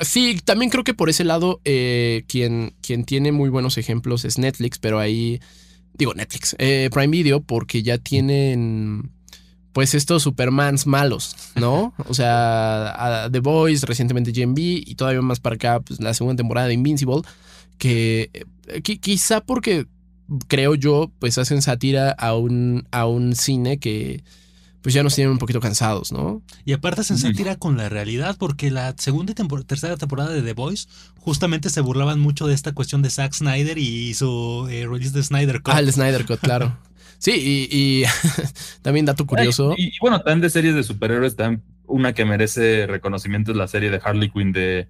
Sí, 0.00 0.38
también 0.44 0.70
creo 0.70 0.84
que 0.84 0.94
por 0.94 1.08
ese 1.08 1.24
lado, 1.24 1.60
eh, 1.64 2.24
quien, 2.28 2.74
quien 2.82 3.04
tiene 3.04 3.32
muy 3.32 3.48
buenos 3.48 3.78
ejemplos 3.78 4.24
es 4.24 4.38
Netflix, 4.38 4.78
pero 4.78 4.98
ahí, 4.98 5.40
digo 5.94 6.12
Netflix, 6.14 6.54
eh, 6.58 6.90
Prime 6.92 7.08
Video, 7.08 7.40
porque 7.40 7.82
ya 7.82 7.98
tienen 7.98 9.10
pues 9.72 9.94
estos 9.94 10.22
Supermans 10.22 10.86
malos, 10.86 11.36
¿no? 11.54 11.92
O 12.08 12.14
sea, 12.14 13.28
The 13.30 13.40
Boys, 13.40 13.82
recientemente 13.82 14.32
GMB 14.32 14.58
y 14.58 14.94
todavía 14.94 15.20
más 15.20 15.38
para 15.38 15.56
acá, 15.56 15.80
pues 15.80 16.00
la 16.00 16.14
segunda 16.14 16.36
temporada 16.36 16.66
de 16.66 16.72
Invincible, 16.72 17.20
que, 17.76 18.30
eh, 18.68 18.80
quizá 18.82 19.42
porque 19.42 19.86
creo 20.48 20.74
yo, 20.74 21.12
pues 21.18 21.36
hacen 21.38 21.60
sátira 21.60 22.10
a 22.10 22.34
un, 22.34 22.88
a 22.90 23.06
un 23.06 23.34
cine 23.34 23.78
que 23.78 24.24
pues 24.86 24.94
ya 24.94 25.02
nos 25.02 25.16
tienen 25.16 25.32
un 25.32 25.38
poquito 25.38 25.58
cansados, 25.58 26.12
¿no? 26.12 26.42
Y 26.64 26.72
aparte 26.72 27.02
se 27.02 27.18
sátira 27.18 27.56
con 27.56 27.76
la 27.76 27.88
realidad, 27.88 28.36
porque 28.38 28.70
la 28.70 28.94
segunda 28.96 29.32
y 29.32 29.64
tercera 29.64 29.96
temporada 29.96 30.30
de 30.30 30.42
The 30.42 30.52
Voice 30.52 30.86
justamente 31.18 31.70
se 31.70 31.80
burlaban 31.80 32.20
mucho 32.20 32.46
de 32.46 32.54
esta 32.54 32.70
cuestión 32.70 33.02
de 33.02 33.10
Zack 33.10 33.32
Snyder 33.32 33.78
y 33.78 34.14
su 34.14 34.68
eh, 34.70 34.86
release 34.88 35.10
de 35.10 35.24
Snyder 35.24 35.60
Cut. 35.60 35.74
Ah, 35.74 35.80
el 35.80 35.92
Snyder 35.92 36.24
Cut, 36.24 36.38
claro. 36.38 36.78
Sí, 37.18 37.32
y, 37.68 38.04
también 38.82 39.06
dato 39.06 39.26
curioso. 39.26 39.74
Y, 39.76 39.90
bueno, 40.00 40.18
también 40.20 40.42
de 40.42 40.50
series 40.50 40.76
de 40.76 40.84
superhéroes, 40.84 41.34
también 41.34 41.64
una 41.88 42.12
que 42.12 42.24
merece 42.24 42.86
reconocimiento 42.86 43.50
es 43.50 43.56
la 43.56 43.66
serie 43.66 43.90
de 43.90 44.00
Harley 44.04 44.30
Quinn 44.30 44.52
de, 44.52 44.86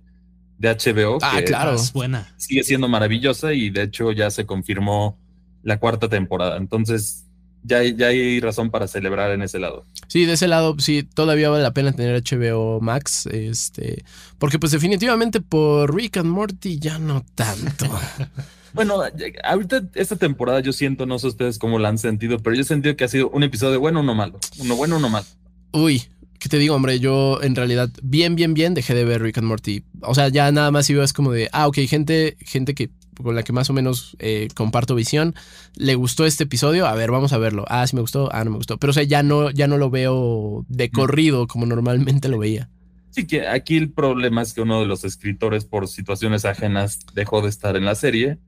de 0.59 0.69
HBO. 0.69 1.21
Ah, 1.23 1.41
claro. 1.47 1.75
Es 1.75 1.91
buena. 1.95 2.35
Sigue 2.37 2.65
siendo 2.65 2.87
maravillosa 2.87 3.55
y 3.55 3.71
de 3.71 3.85
hecho 3.85 4.13
ya 4.13 4.31
se 4.31 4.45
confirmó 4.45 5.19
la 5.63 5.79
cuarta 5.79 6.11
temporada. 6.11 6.59
Entonces, 6.59 7.26
ya, 7.63 7.79
hay 7.79 8.41
razón 8.41 8.71
para 8.71 8.87
celebrar 8.87 9.33
en 9.33 9.43
ese 9.43 9.59
lado. 9.59 9.85
Sí, 10.09 10.25
de 10.25 10.35
ese 10.35 10.49
lado, 10.49 10.77
sí, 10.79 11.03
todavía 11.03 11.51
vale 11.51 11.63
la 11.63 11.73
pena 11.73 11.93
tener 11.93 12.23
HBO 12.23 12.81
Max. 12.81 13.27
Este, 13.27 14.05
porque, 14.39 14.59
pues, 14.59 14.73
definitivamente 14.73 15.41
por 15.41 15.95
Rick 15.95 16.19
and 16.19 16.31
Morty 16.31 16.79
ya 16.79 16.99
no 16.99 17.25
tanto. 17.35 17.87
bueno, 18.73 19.03
ahorita 19.45 19.83
esta 19.95 20.17
temporada 20.17 20.61
yo 20.61 20.73
siento, 20.73 21.07
no 21.07 21.19
sé 21.19 21.27
ustedes 21.27 21.59
cómo 21.59 21.79
la 21.79 21.89
han 21.89 21.99
sentido, 21.99 22.39
pero 22.39 22.55
yo 22.55 22.63
he 22.63 22.65
sentido 22.65 22.97
que 22.97 23.05
ha 23.05 23.09
sido 23.09 23.31
un 23.31 23.43
episodio 23.43 23.81
bueno, 23.81 24.01
uno 24.01 24.15
malo. 24.15 24.39
Uno 24.59 24.77
bueno, 24.77 24.97
uno 24.99 25.09
malo. 25.09 25.27
Uy, 25.73 26.03
¿qué 26.39 26.49
te 26.49 26.59
digo, 26.59 26.75
hombre? 26.75 27.01
Yo 27.01 27.43
en 27.43 27.57
realidad, 27.57 27.91
bien, 28.03 28.37
bien, 28.37 28.55
bien 28.55 28.75
dejé 28.75 28.95
de 28.95 29.05
ver 29.05 29.23
Rick 29.23 29.39
and 29.39 29.49
Morty. 29.49 29.83
O 30.03 30.15
sea, 30.15 30.29
ya 30.29 30.51
nada 30.53 30.71
más 30.71 30.89
iba 30.89 31.05
es 31.05 31.13
como 31.13 31.33
de, 31.33 31.49
ah, 31.53 31.67
ok, 31.67 31.79
gente, 31.89 32.37
gente 32.41 32.75
que 32.75 32.91
con 33.23 33.35
la 33.35 33.43
que 33.43 33.53
más 33.53 33.71
o 33.71 33.73
menos 33.73 34.17
eh, 34.19 34.49
comparto 34.55 34.95
visión, 34.95 35.35
le 35.77 35.95
gustó 35.95 36.27
este 36.27 36.45
episodio, 36.45 36.87
a 36.87 36.95
ver, 36.95 37.11
vamos 37.11 37.33
a 37.33 37.39
verlo. 37.39 37.65
Ah, 37.69 37.87
sí 37.87 37.97
me 37.97 38.03
gustó, 38.03 38.29
ah, 38.33 38.45
no 38.45 38.51
me 38.51 38.57
gustó. 38.57 38.79
Pero 38.79 38.91
o 38.91 38.95
sea, 38.95 39.03
ya 39.03 39.23
no, 39.23 39.51
ya 39.51 39.67
no 39.67 39.79
lo 39.79 39.91
veo 39.91 40.65
de 40.69 40.91
corrido 40.91 41.47
como 41.47 41.67
normalmente 41.67 42.29
lo 42.29 42.39
veía. 42.39 42.69
Sí, 43.11 43.27
que 43.27 43.49
aquí 43.49 43.77
el 43.77 43.91
problema 43.91 44.43
es 44.43 44.53
que 44.53 44.61
uno 44.61 44.81
de 44.81 44.87
los 44.87 45.05
escritores 45.05 45.65
por 45.65 45.89
situaciones 45.89 46.45
ajenas 46.45 47.01
dejó 47.15 47.41
de 47.41 47.49
estar 47.49 47.77
en 47.77 47.87
la 47.87 47.95
serie 47.95 48.39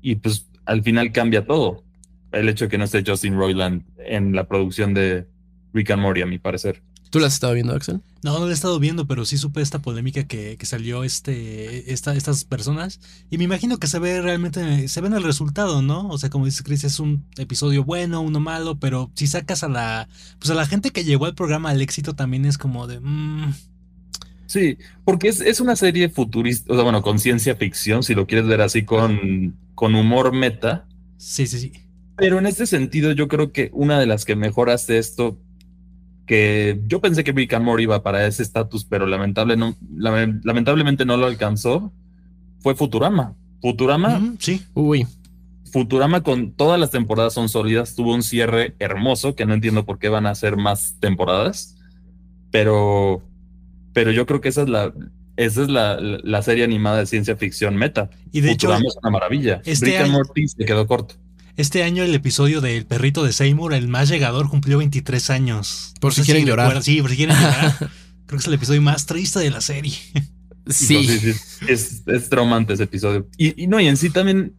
y 0.00 0.16
pues 0.16 0.48
al 0.64 0.82
final 0.82 1.12
cambia 1.12 1.44
todo. 1.44 1.82
El 2.30 2.48
hecho 2.48 2.66
de 2.66 2.68
que 2.70 2.78
no 2.78 2.84
esté 2.84 3.02
Justin 3.04 3.34
Roiland 3.36 3.82
en 3.98 4.34
la 4.36 4.46
producción 4.46 4.94
de 4.94 5.26
Rick 5.72 5.90
and 5.90 6.02
Morty, 6.02 6.22
a 6.22 6.26
mi 6.26 6.38
parecer. 6.38 6.82
¿Tú 7.10 7.18
la 7.18 7.26
has 7.26 7.34
estado 7.34 7.54
viendo, 7.54 7.74
Axel? 7.74 8.00
No, 8.22 8.38
no 8.38 8.44
la 8.44 8.52
he 8.52 8.54
estado 8.54 8.78
viendo, 8.78 9.08
pero 9.08 9.24
sí 9.24 9.36
supe 9.36 9.60
esta 9.60 9.80
polémica 9.80 10.24
que, 10.24 10.56
salió 10.62 11.02
este, 11.02 11.92
esta, 11.92 12.14
estas 12.14 12.44
personas. 12.44 13.00
Y 13.30 13.38
me 13.38 13.44
imagino 13.44 13.78
que 13.78 13.88
se 13.88 13.98
ve 13.98 14.22
realmente, 14.22 14.86
se 14.86 15.00
ve 15.00 15.08
en 15.08 15.14
el 15.14 15.24
resultado, 15.24 15.82
¿no? 15.82 16.08
O 16.08 16.18
sea, 16.18 16.30
como 16.30 16.44
dice 16.44 16.62
Chris, 16.62 16.84
es 16.84 17.00
un 17.00 17.24
episodio 17.36 17.82
bueno, 17.82 18.20
uno 18.20 18.38
malo, 18.38 18.78
pero 18.78 19.10
si 19.14 19.26
sacas 19.26 19.64
a 19.64 19.68
la, 19.68 20.08
pues 20.38 20.50
a 20.50 20.54
la 20.54 20.66
gente 20.66 20.92
que 20.92 21.02
llegó 21.02 21.26
al 21.26 21.34
programa 21.34 21.70
al 21.70 21.82
éxito 21.82 22.14
también 22.14 22.44
es 22.44 22.58
como 22.58 22.86
de... 22.86 23.00
Mm. 23.00 23.54
Sí, 24.46 24.78
porque 25.04 25.28
es, 25.28 25.60
una 25.60 25.74
serie 25.74 26.10
futurista, 26.10 26.72
o 26.72 26.76
sea, 26.76 26.84
bueno, 26.84 27.02
con 27.02 27.18
ciencia 27.18 27.56
ficción, 27.56 28.04
si 28.04 28.14
lo 28.14 28.26
quieres 28.26 28.46
ver 28.46 28.60
así 28.60 28.84
con, 28.84 29.56
con 29.74 29.96
humor 29.96 30.32
meta. 30.32 30.86
Sí, 31.18 31.46
sí, 31.46 31.58
sí. 31.58 31.72
Pero 32.16 32.38
en 32.38 32.46
este 32.46 32.66
sentido, 32.66 33.12
yo 33.12 33.28
creo 33.28 33.52
que 33.52 33.70
una 33.72 33.98
de 33.98 34.06
las 34.06 34.24
que 34.24 34.36
mejor 34.36 34.70
hace 34.70 34.98
esto 34.98 35.38
que 36.30 36.80
yo 36.86 37.00
pensé 37.00 37.24
que 37.24 37.32
Rick 37.32 37.54
and 37.54 37.64
Morty 37.64 37.82
iba 37.82 38.04
para 38.04 38.24
ese 38.24 38.44
estatus, 38.44 38.84
pero 38.84 39.04
lamentable 39.04 39.56
no, 39.56 39.74
lamentablemente 39.92 41.04
no 41.04 41.16
lo 41.16 41.26
alcanzó, 41.26 41.92
fue 42.60 42.76
Futurama. 42.76 43.34
Futurama, 43.60 44.36
sí, 44.38 44.62
uy. 44.74 45.08
Futurama 45.72 46.20
con 46.20 46.52
todas 46.52 46.78
las 46.78 46.92
temporadas 46.92 47.34
son 47.34 47.48
sólidas, 47.48 47.96
tuvo 47.96 48.14
un 48.14 48.22
cierre 48.22 48.76
hermoso, 48.78 49.34
que 49.34 49.44
no 49.44 49.54
entiendo 49.54 49.84
por 49.84 49.98
qué 49.98 50.08
van 50.08 50.24
a 50.26 50.30
hacer 50.30 50.56
más 50.56 50.94
temporadas, 51.00 51.76
pero, 52.52 53.24
pero 53.92 54.12
yo 54.12 54.24
creo 54.24 54.40
que 54.40 54.50
esa 54.50 54.62
es 54.62 54.68
la, 54.68 54.94
esa 55.36 55.62
es 55.62 55.68
la, 55.68 56.42
serie 56.42 56.62
animada 56.62 56.98
de 56.98 57.06
ciencia 57.06 57.34
ficción 57.34 57.74
meta. 57.74 58.08
Y 58.30 58.40
de 58.40 58.52
hecho, 58.52 58.72
es 58.72 58.96
una 59.02 59.10
maravilla. 59.10 59.62
Este 59.64 59.86
Rick 59.86 60.00
and 60.02 60.12
Morty 60.12 60.46
se 60.46 60.64
quedó 60.64 60.86
corto. 60.86 61.16
Este 61.60 61.82
año 61.82 62.02
el 62.02 62.14
episodio 62.14 62.62
del 62.62 62.86
perrito 62.86 63.22
de 63.22 63.34
Seymour, 63.34 63.74
el 63.74 63.86
más 63.86 64.08
llegador, 64.08 64.48
cumplió 64.48 64.78
23 64.78 65.28
años. 65.28 65.92
Por 66.00 66.14
si 66.14 66.22
quieren 66.22 66.46
llorar. 66.46 66.82
Sí, 66.82 67.02
por 67.02 67.10
si 67.10 67.18
quieren 67.18 67.36
llorar. 67.36 67.76
Creo 67.78 67.90
que 68.26 68.36
es 68.36 68.46
el 68.46 68.54
episodio 68.54 68.80
más 68.80 69.04
triste 69.04 69.40
de 69.40 69.50
la 69.50 69.60
serie. 69.60 69.92
Sí. 70.66 71.06
es, 71.68 72.02
es, 72.06 72.28
traumante 72.30 72.72
ese 72.72 72.84
episodio. 72.84 73.28
Y, 73.36 73.66
no, 73.66 73.78
y 73.78 73.88
en 73.88 73.98
sí 73.98 74.08
también, 74.08 74.54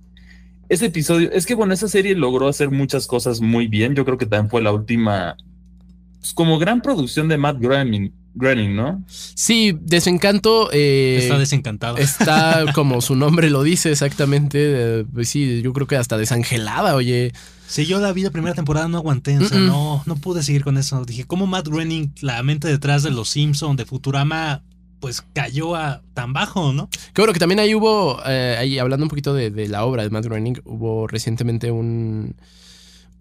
ese 0.70 0.86
episodio, 0.86 1.32
es 1.32 1.48
que 1.48 1.56
bueno, 1.56 1.74
esa 1.74 1.88
serie 1.88 2.14
logró 2.14 2.48
hacer 2.48 2.70
muchas 2.70 3.08
cosas 3.08 3.42
muy 3.42 3.66
bien. 3.66 3.96
Yo 3.96 4.06
creo 4.06 4.20
que 4.20 4.28
también 4.28 4.52
fue 4.52 4.62
la 4.62 4.72
última, 4.72 5.36
pues, 6.20 6.36
como 6.36 6.60
gran 6.60 6.84
producción 6.84 7.28
de 7.28 7.38
Matt 7.40 7.60
Groening, 7.60 8.14
Groening, 8.34 8.76
¿no? 8.76 9.04
Sí, 9.08 9.78
Desencanto. 9.82 10.70
Eh, 10.72 11.20
está 11.22 11.38
desencantado. 11.38 11.98
Está 11.98 12.66
como 12.74 13.02
su 13.02 13.16
nombre 13.16 13.50
lo 13.50 13.64
dice 13.64 13.92
exactamente. 13.92 15.06
pues 15.14 15.30
sí, 15.30 15.62
yo 15.62 15.74
creo 15.74 15.88
que 15.88 15.96
hasta 15.96 16.18
desangelada, 16.18 16.96
oye. 16.96 17.34
Sí, 17.68 17.86
yo 17.86 18.00
la 18.00 18.12
vi 18.12 18.24
la 18.24 18.32
primera 18.32 18.54
temporada, 18.54 18.90
no 18.90 18.98
aguanté, 18.98 19.38
o 19.38 19.48
sea, 19.48 19.58
no, 19.58 20.04
no 20.06 20.16
pude 20.18 20.44
seguir 20.44 20.64
con 20.64 20.78
eso. 20.78 21.06
Dije, 21.06 21.24
¿cómo 21.24 21.48
Matt 21.48 21.70
Groening, 21.70 22.14
la 22.20 22.44
mente 22.44 22.68
detrás 22.68 23.02
de 23.04 23.12
Los 23.12 23.30
Simpsons, 23.30 23.78
de 23.78 23.86
Futurama, 23.86 24.62
pues 25.00 25.24
cayó 25.34 25.76
a 25.76 26.02
tan 26.14 26.34
bajo, 26.34 26.74
¿no? 26.74 26.90
Que 27.14 27.22
bueno, 27.22 27.34
que 27.34 27.40
también 27.40 27.60
ahí 27.60 27.74
hubo, 27.74 28.22
eh, 28.26 28.58
ahí 28.60 28.78
hablando 28.78 29.06
un 29.06 29.10
poquito 29.10 29.34
de, 29.34 29.68
la 29.68 29.86
obra 29.86 30.04
de 30.04 30.10
Matt 30.10 30.26
Groening, 30.26 30.62
hubo 30.66 31.08
recientemente 31.08 31.72
un, 31.72 32.36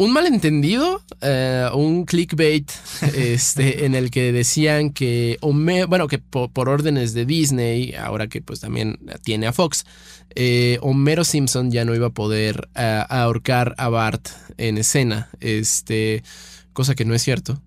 un 0.01 0.15
malentendido, 0.15 1.03
eh, 1.21 1.69
un 1.75 2.07
clickbait, 2.07 2.73
este, 3.15 3.85
en 3.85 3.95
el 3.95 4.11
que 4.11 4.33
decían 4.33 4.95
que, 4.95 5.39
bueno, 5.43 6.09
que 6.09 6.19
por, 6.19 6.71
órdenes 6.71 7.13
de 7.13 7.27
Disney, 7.27 7.95
ahora 7.95 8.27
que 8.27 8.41
pues 8.41 8.61
también 8.61 8.99
tiene 9.23 9.47
a 9.47 9.53
Fox, 9.53 9.85
eh, 10.35 10.79
Homero 10.81 11.23
Simpson 11.23 11.71
ya 11.71 11.85
no 11.85 11.95
iba 11.95 12.07
a 12.07 12.15
poder 12.15 12.71
ahorcar 12.75 13.75
a 13.77 13.91
Bart 13.91 14.27
en 14.57 14.79
escena, 14.79 15.29
este, 15.41 16.23
cosa 16.73 16.95
que 16.95 17.05
no 17.05 17.15
es 17.15 17.21
cierto. 17.21 17.61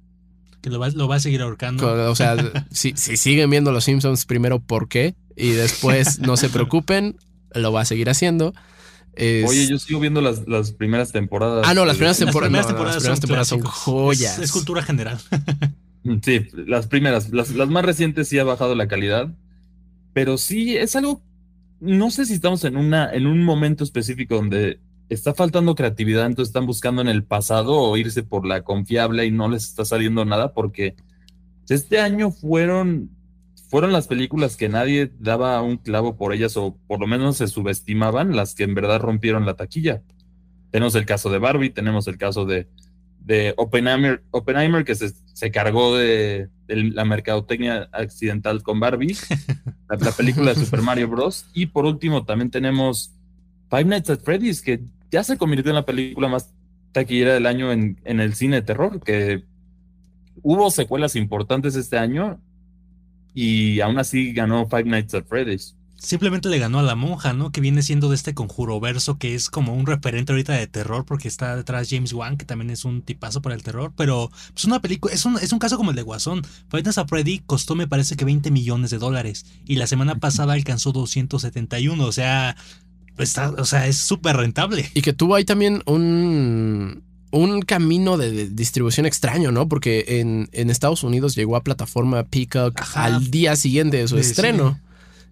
Que 0.62 0.72
lo 0.72 0.80
va, 0.80 1.16
a 1.16 1.20
seguir 1.20 1.42
ahorcando. 1.44 2.10
O 2.10 2.16
sea, 2.16 2.36
si, 2.72 2.94
siguen 2.96 3.52
viendo 3.52 3.72
Los 3.72 3.84
Simpsons, 3.84 4.26
primero, 4.26 4.58
¿por 4.58 4.88
qué? 4.88 5.14
Y 5.36 5.52
después, 5.52 6.18
no 6.18 6.36
se 6.38 6.50
preocupen, 6.50 7.16
lo 7.54 7.72
va 7.72 7.82
a 7.82 7.86
seguir 7.86 8.10
haciendo. 8.10 8.56
Oye, 9.16 9.68
yo 9.68 9.78
sigo 9.78 10.00
viendo 10.00 10.22
las, 10.22 10.48
las, 10.48 10.72
primeras 10.72 11.12
temporadas. 11.12 11.66
Ah, 11.68 11.74
no, 11.74 11.86
las 11.86 11.98
primeras, 11.98 12.18
temporadas, 12.18 13.04
las 13.04 13.20
primeras 13.20 13.48
son, 13.48 13.62
joyas. 13.62 14.40
Es, 14.40 14.52
cultura 14.52 14.82
general. 14.82 15.20
Mm, 16.06 16.18
sí, 16.22 16.48
las 16.68 16.88
primeras. 16.88 17.30
Las, 17.30 17.52
las, 17.52 17.70
más 17.70 17.86
recientes 17.86 18.28
sí 18.28 18.38
ha 18.38 18.44
bajado 18.44 18.76
la 18.76 18.90
calidad. 18.90 19.34
Pero 20.12 20.38
sí 20.38 20.76
es 20.76 20.98
algo. 20.98 21.22
No 21.80 22.12
sé 22.12 22.26
si 22.26 22.34
estamos 22.34 22.66
en, 22.66 22.76
una, 22.76 23.10
en 23.14 23.26
un 23.26 23.42
momento 23.42 23.86
específico 23.86 24.36
donde 24.36 24.82
está 25.08 25.34
faltando 25.34 25.76
creatividad, 25.76 26.26
entonces 26.26 26.50
están 26.50 26.66
buscando 26.66 27.02
en 27.02 27.08
el 27.08 27.24
pasado 27.24 27.74
o 27.76 27.96
irse 27.96 28.24
por 28.24 28.46
la 28.46 28.64
confiable 28.64 29.26
y 29.26 29.32
no 29.32 29.48
les 29.48 29.64
está 29.64 29.86
saliendo 29.86 30.26
nada 30.26 30.54
porque 30.54 30.96
este 31.70 32.00
año 32.00 32.32
fueron 32.32 33.10
fueron 33.74 33.92
las 33.92 34.08
películas 34.08 34.56
que 34.56 34.70
nadie 34.70 35.12
daba 35.18 35.60
un 35.64 35.78
clavo 35.78 36.16
por 36.16 36.32
ellas 36.32 36.56
o 36.58 36.78
por 36.86 37.00
lo 37.00 37.08
menos 37.08 37.38
se 37.38 37.48
subestimaban 37.48 38.36
las 38.36 38.54
que 38.54 38.66
en 38.66 38.76
verdad 38.76 39.00
rompieron 39.00 39.48
la 39.48 39.56
taquilla. 39.56 40.04
Tenemos 40.70 40.94
el 40.94 41.08
caso 41.08 41.32
de 41.32 41.40
Barbie, 41.40 41.72
tenemos 41.72 42.08
el 42.08 42.20
caso 42.20 42.46
de, 42.46 42.68
de 43.22 43.56
Oppenheimer, 43.58 44.22
Oppenheimer 44.30 44.86
que 44.86 44.94
se, 44.94 45.10
se 45.34 45.50
cargó 45.50 45.98
de, 45.98 46.50
la 46.68 47.04
mercadotecnia 47.04 47.90
accidental 47.94 48.62
con 48.62 48.80
Barbie, 48.80 49.18
la, 49.90 49.98
la 49.98 50.12
película 50.12 50.54
de 50.54 50.64
Super 50.64 50.84
Mario 50.84 51.08
Bros. 51.08 51.48
Y 51.56 51.66
por 51.66 51.86
último 51.86 52.26
también 52.26 52.52
tenemos 52.52 53.16
Five 53.72 53.86
Nights 53.86 54.12
at 54.12 54.20
Freddy's, 54.20 54.62
que 54.62 54.84
ya 55.10 55.24
se 55.24 55.36
convirtió 55.36 55.72
en 55.72 55.78
la 55.78 55.86
película 55.88 56.28
más 56.28 56.54
taquillera 56.92 57.34
del 57.34 57.48
año 57.48 57.72
en, 57.72 57.98
el 58.06 58.36
cine 58.36 58.58
de 58.58 58.62
terror, 58.62 59.02
que 59.02 59.46
hubo 60.44 60.70
secuelas 60.70 61.16
importantes 61.16 61.76
este 61.76 61.98
año 61.98 62.40
y 63.34 63.80
aún 63.82 63.98
así 63.98 64.34
ganó 64.34 64.68
Five 64.68 64.86
Nights 64.86 65.14
at 65.14 65.26
Freddy's. 65.28 65.76
Simplemente 66.04 66.50
le 66.50 66.60
ganó 66.60 66.80
a 66.80 66.84
la 66.84 66.96
monja, 66.96 67.32
¿no? 67.32 67.54
Que 67.54 67.62
viene 67.62 67.82
siendo 67.82 68.10
de 68.10 68.16
este 68.16 68.34
conjuro 68.34 68.78
verso, 68.82 69.18
que 69.18 69.36
es 69.36 69.50
como 69.50 69.74
un 69.74 69.86
referente 69.86 70.34
ahorita 70.34 70.52
de 70.52 70.68
terror, 70.68 71.06
porque 71.06 71.30
está 71.30 71.56
detrás 71.56 71.88
James 71.90 72.12
Wan, 72.12 72.36
que 72.36 72.44
también 72.44 72.72
es 72.72 72.84
un 72.84 73.04
tipazo 73.04 73.42
para 73.42 73.56
el 73.56 73.64
terror. 73.64 73.94
Pero 73.96 74.30
es 74.34 74.52
pues, 74.52 74.66
una 74.66 74.82
película, 74.82 75.14
es 75.14 75.24
un, 75.24 75.38
es 75.38 75.54
un 75.54 75.60
caso 75.60 75.78
como 75.78 75.92
el 75.92 75.96
de 75.96 76.02
Guasón. 76.02 76.44
Five 76.70 76.84
Nights 76.84 76.98
at 76.98 77.08
Freddy 77.08 77.40
costó, 77.40 77.76
me 77.76 77.88
parece 77.88 78.18
que 78.18 78.26
20 78.26 78.52
millones 78.52 78.92
de 78.92 78.98
dólares. 78.98 79.46
Y 79.66 79.78
la 79.78 79.88
semana 79.88 80.16
pasada 80.16 80.52
alcanzó 80.52 80.92
271. 80.92 82.04
O 82.04 82.12
sea, 82.12 82.58
o 83.58 83.66
sea, 83.66 83.88
es 83.88 83.98
súper 83.98 84.36
rentable. 84.36 84.92
Y 84.94 85.04
que 85.04 85.14
tuvo 85.14 85.36
ahí 85.36 85.46
también 85.46 85.84
un, 85.86 87.04
un 87.34 87.64
camino 87.64 88.16
de, 88.18 88.48
distribución 88.48 89.06
extraño, 89.06 89.52
¿no? 89.52 89.68
Porque 89.68 90.06
en, 90.20 90.70
Estados 90.70 91.04
Unidos 91.04 91.36
llegó 91.36 91.56
a 91.56 91.64
plataforma 91.64 92.24
Peacock 92.24 92.80
al 92.94 93.32
día 93.32 93.56
siguiente 93.56 93.98
de 93.98 94.08
su 94.08 94.18
estreno. 94.18 94.80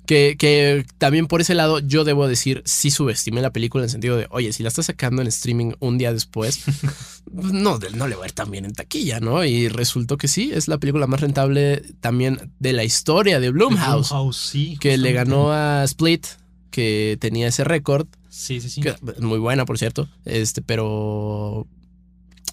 Que, 0.08 0.36
que, 0.38 0.84
también 0.98 1.28
por 1.28 1.42
ese 1.42 1.54
lado 1.54 1.80
yo 1.80 2.04
debo 2.04 2.28
decir, 2.28 2.64
sí 2.66 2.90
subestimé 2.90 3.40
la 3.42 3.52
película 3.52 3.84
en 3.84 3.86
el 3.86 3.92
sentido 3.92 4.18
de, 4.18 4.28
oye, 4.32 4.52
si 4.52 4.64
la 4.64 4.70
estás 4.70 4.88
sacando 4.88 5.22
en 5.22 5.28
streaming 5.28 5.74
un 5.80 6.00
día 6.00 6.12
después, 6.12 6.64
no, 7.32 7.78
no 7.94 8.08
le 8.08 8.16
va 8.16 8.24
a 8.24 8.28
ir 8.28 8.34
tan 8.34 8.50
bien 8.50 8.66
en 8.66 8.74
taquilla, 8.74 9.20
¿no? 9.20 9.46
Y 9.46 9.70
resultó 9.70 10.18
que 10.18 10.28
sí, 10.28 10.52
es 10.54 10.68
la 10.68 10.80
película 10.80 11.06
más 11.06 11.22
rentable 11.22 11.84
también 12.02 12.52
de 12.60 12.74
la 12.74 12.84
historia 12.84 13.40
de 13.40 13.52
Blumhouse. 13.52 14.10
Blumhouse 14.10 14.38
sí, 14.38 14.76
que 14.82 14.98
le 14.98 15.14
ganó 15.14 15.54
a 15.54 15.84
Split 15.84 16.26
que 16.72 17.18
tenía 17.22 17.48
ese 17.48 17.64
récord. 17.64 18.08
Sí, 18.28 18.60
sí, 18.60 18.70
sí. 18.70 18.82
muy 19.20 19.38
buena, 19.38 19.66
por 19.66 19.78
cierto. 19.78 20.10
Este, 20.26 20.64
pero 20.64 21.68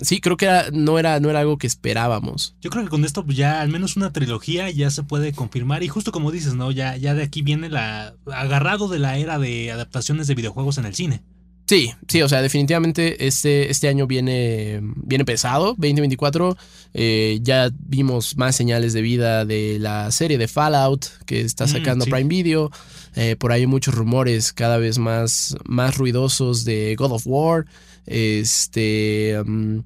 sí, 0.01 0.21
creo 0.21 0.37
que 0.37 0.49
no, 0.73 0.99
era, 0.99 1.21
no 1.21 1.31
era 1.31 1.41
algo 1.41 1.59
que 1.59 1.67
esperábamos. 1.67 2.55
Yo 2.61 2.71
creo 2.71 2.85
que 2.85 2.91
con 2.91 3.05
esto 3.05 3.25
ya 3.29 3.61
al 3.61 3.69
menos 3.69 3.97
una 3.97 4.13
trilogía 4.13 4.71
ya 4.71 4.91
se 4.91 5.03
puede 5.03 5.33
confirmar 5.33 5.83
y 5.83 5.89
justo 5.89 6.13
como 6.13 6.31
dices, 6.31 6.55
¿no? 6.55 6.71
Ya, 6.71 6.97
ya 6.97 7.15
de 7.15 7.23
aquí 7.23 7.43
viene 7.43 7.69
la 7.69 8.15
agarrado 8.27 8.89
de 8.89 8.99
la 8.99 9.19
era 9.19 9.39
de 9.39 9.73
adaptaciones 9.73 10.27
de 10.27 10.35
videojuegos 10.35 10.79
en 10.79 10.87
el 10.87 10.95
cine. 10.95 11.23
Sí, 11.69 11.93
sí, 12.09 12.23
o 12.23 12.29
sea, 12.31 12.41
definitivamente 12.41 13.27
este, 13.27 13.71
este 13.71 13.89
año 13.89 14.07
viene, 14.07 14.81
viene 14.97 15.27
pesado, 15.27 15.75
2024. 15.77 16.57
Eh, 16.95 17.41
ya 17.43 17.71
vimos 17.79 18.39
más 18.39 18.57
señales 18.57 18.95
de 18.95 19.03
vida 19.03 19.45
de 19.45 19.79
la 19.79 20.11
serie 20.11 20.39
de 20.39 20.49
Fallout 20.49 21.05
que 21.27 21.43
está 21.43 21.67
mm, 21.67 21.69
sacando 21.69 22.05
Prime 22.07 22.25
Video. 22.25 22.71
Eh, 23.17 23.37
por 23.37 23.53
ahí 23.53 23.63
hay 23.63 23.67
muchos 23.67 23.95
rumores 23.95 24.55
cada 24.55 24.79
vez 24.79 24.97
más, 24.97 25.57
más 25.67 25.99
ruidosos 25.99 26.65
de 26.65 26.97
God 26.97 27.13
of 27.13 27.27
War. 27.27 27.67
Este. 28.09 29.41
Mm, 29.45 29.81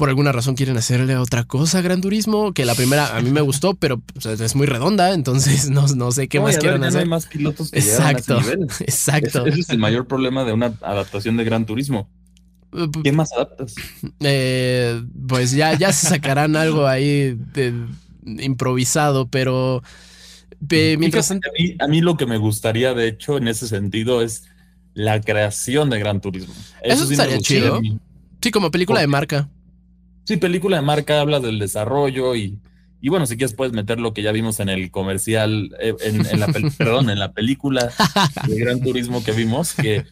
por 0.00 0.08
alguna 0.08 0.32
razón 0.32 0.54
quieren 0.54 0.78
hacerle 0.78 1.18
otra 1.18 1.44
cosa 1.44 1.78
a 1.78 1.82
Gran 1.82 2.00
Turismo, 2.00 2.54
que 2.54 2.64
la 2.64 2.74
primera 2.74 3.14
a 3.14 3.20
mí 3.20 3.30
me 3.30 3.42
gustó, 3.42 3.74
pero 3.78 4.00
es 4.24 4.56
muy 4.56 4.66
redonda, 4.66 5.12
entonces 5.12 5.68
no, 5.68 5.86
no 5.88 6.10
sé 6.10 6.26
qué 6.26 6.40
más 6.40 6.56
quieren 6.56 6.82
hacer. 6.84 6.94
No 6.94 6.98
hay 7.00 7.08
más 7.08 7.26
pilotos 7.26 7.70
que 7.70 7.80
exacto, 7.80 8.38
a 8.38 8.42
exacto. 8.80 9.44
Ese, 9.44 9.60
es 9.60 9.68
el 9.68 9.78
mayor 9.78 10.06
problema 10.06 10.44
de 10.44 10.54
una 10.54 10.72
adaptación 10.80 11.36
de 11.36 11.44
Gran 11.44 11.66
Turismo. 11.66 12.08
Eh, 12.72 12.88
¿Qué 13.02 13.12
más 13.12 13.32
adaptas? 13.34 13.74
Eh, 14.20 15.02
pues 15.28 15.50
ya, 15.50 15.76
ya 15.76 15.92
se 15.92 16.06
sacarán 16.06 16.56
algo 16.56 16.86
ahí 16.86 17.36
de, 17.52 17.74
improvisado, 18.22 19.28
pero 19.28 19.82
mientras... 20.70 21.30
A 21.30 21.88
mí, 21.88 22.00
lo 22.00 22.16
que 22.16 22.26
me 22.26 22.38
gustaría, 22.38 22.94
de 22.94 23.08
hecho, 23.08 23.36
en 23.36 23.48
ese 23.48 23.66
sentido, 23.68 24.22
es 24.22 24.44
la 25.00 25.18
creación 25.20 25.88
de 25.88 25.98
Gran 25.98 26.20
Turismo. 26.20 26.52
Eso, 26.82 27.06
sí 27.06 27.14
estaría 27.14 27.38
chido. 27.38 27.80
Sí, 28.42 28.50
como 28.50 28.70
película 28.70 29.00
de 29.00 29.06
marca. 29.06 29.48
Sí, 30.24 30.36
película 30.36 30.76
de 30.76 30.82
marca, 30.82 31.20
habla 31.20 31.40
del 31.40 31.58
desarrollo 31.58 32.36
y, 32.36 32.58
y 33.00 33.08
bueno, 33.08 33.24
si 33.24 33.38
quieres 33.38 33.54
puedes 33.54 33.72
meter 33.72 33.98
lo 33.98 34.12
que 34.12 34.22
ya 34.22 34.30
vimos 34.30 34.60
en 34.60 34.68
el 34.68 34.90
comercial, 34.90 35.74
eh, 35.80 35.94
en, 36.02 36.38
la, 36.38 36.46
perdón, 36.78 37.08
en 37.08 37.18
la 37.18 37.32
película 37.32 37.90
de 38.46 38.58
Gran 38.58 38.80
Turismo 38.80 39.24
que 39.24 39.32
vimos, 39.32 39.72
que 39.72 40.04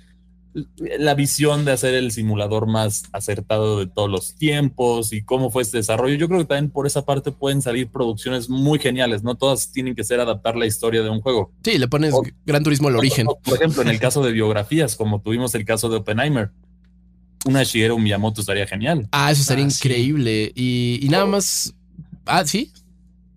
la 0.55 1.15
visión 1.15 1.65
de 1.65 1.73
hacer 1.73 1.95
el 1.95 2.11
simulador 2.11 2.67
más 2.67 3.05
acertado 3.13 3.79
de 3.79 3.87
todos 3.87 4.11
los 4.11 4.35
tiempos 4.35 5.13
y 5.13 5.23
cómo 5.23 5.51
fue 5.51 5.63
este 5.63 5.79
desarrollo. 5.79 6.15
Yo 6.17 6.29
creo 6.29 6.41
que 6.41 6.47
también 6.47 6.71
por 6.71 6.87
esa 6.87 7.05
parte 7.05 7.33
pueden 7.33 7.63
salir 7.63 7.89
producciones 7.89 8.49
muy 8.49 8.79
geniales, 8.79 9.23
no 9.23 9.37
todas 9.37 9.73
tienen 9.73 9.95
que 9.95 10.05
ser 10.05 10.21
adaptar 10.21 10.57
la 10.57 10.67
historia 10.67 11.03
de 11.03 11.11
un 11.11 11.21
juego. 11.21 11.53
Sí, 11.63 11.79
le 11.79 11.89
pones 11.89 12.15
Gran 12.47 12.63
Turismo 12.63 12.89
al 12.89 12.97
origen. 12.97 13.27
por 13.45 13.55
ejemplo, 13.55 13.83
en 13.83 13.89
el 13.89 14.01
caso 14.01 14.23
de 14.23 14.33
biografías, 14.33 14.97
como 14.97 15.21
tuvimos 15.21 15.55
el 15.55 15.65
caso 15.65 15.89
de 15.89 15.97
Oppenheimer, 15.97 16.51
una 17.47 17.63
Shigeru 17.63 17.99
Miyamoto 17.99 18.41
estaría 18.41 18.67
genial. 18.67 19.09
Ah, 19.13 19.31
eso 19.31 19.43
estaría 19.43 19.65
ah, 19.65 19.69
increíble. 19.69 20.53
Y, 20.55 21.07
nada 21.11 21.27
más. 21.27 21.75
Ah, 22.27 22.45
sí. 22.45 22.73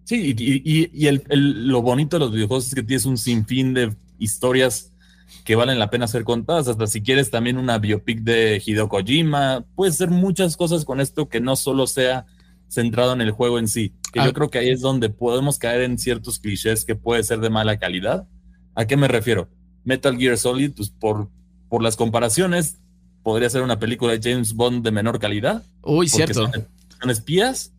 Sí, 0.06 0.36
y, 0.38 1.08
el, 1.08 1.24
lo 1.68 1.82
bonito 1.82 2.18
de 2.18 2.20
los 2.22 2.34
videojuegos 2.34 2.68
es 2.68 2.76
que 2.76 2.84
tienes 2.84 3.06
un 3.06 3.18
sinfín 3.18 3.74
de 3.74 3.94
historias 4.20 4.91
que 5.44 5.56
valen 5.56 5.80
la 5.80 5.90
pena 5.90 6.08
ser 6.08 6.24
contadas. 6.24 6.68
Hasta 6.68 6.88
si 6.88 7.02
quieres 7.02 7.32
también 7.32 7.58
una 7.58 7.78
biopic 7.78 8.22
de 8.22 8.62
Hideo 8.64 8.90
Kojima, 8.90 9.66
puedes 9.76 9.96
hacer 9.96 10.10
muchas 10.10 10.58
cosas 10.58 10.86
con 10.86 11.00
esto 11.00 11.30
que 11.30 11.42
no 11.42 11.56
solo 11.56 11.88
sea 11.88 12.26
centrado 12.68 13.14
en 13.14 13.22
el 13.22 13.32
juego 13.32 13.60
en 13.60 13.68
sí. 13.68 13.94
Que 14.14 14.20
yo 14.20 14.30
ah. 14.30 14.34
creo 14.34 14.50
que 14.50 14.60
ahí 14.60 14.70
es 14.70 14.82
donde 14.82 15.10
podemos 15.10 15.58
caer 15.58 15.82
en 15.82 15.98
ciertos 15.98 16.40
clichés 16.40 16.86
que 16.86 16.96
puede 16.96 17.24
ser 17.24 17.40
de 17.40 17.50
mala 17.50 17.78
calidad. 17.78 18.28
¿A 18.76 18.86
qué 18.86 18.98
me 18.98 19.08
refiero? 19.08 19.50
Metal 19.84 20.18
Gear 20.18 20.38
Solid, 20.38 20.72
pues 20.76 20.90
por, 20.90 21.30
por 21.70 21.84
las 21.84 21.96
comparaciones, 21.96 22.80
podría 23.24 23.50
ser 23.50 23.62
una 23.62 23.80
película 23.80 24.14
de 24.18 24.32
James 24.32 24.54
Bond 24.54 24.84
de 24.84 24.92
menor 24.92 25.20
calidad. 25.20 25.64
Uy, 25.84 26.08
cierto. 26.08 26.50
Son, 27.00 27.10
espías. 27.10 27.74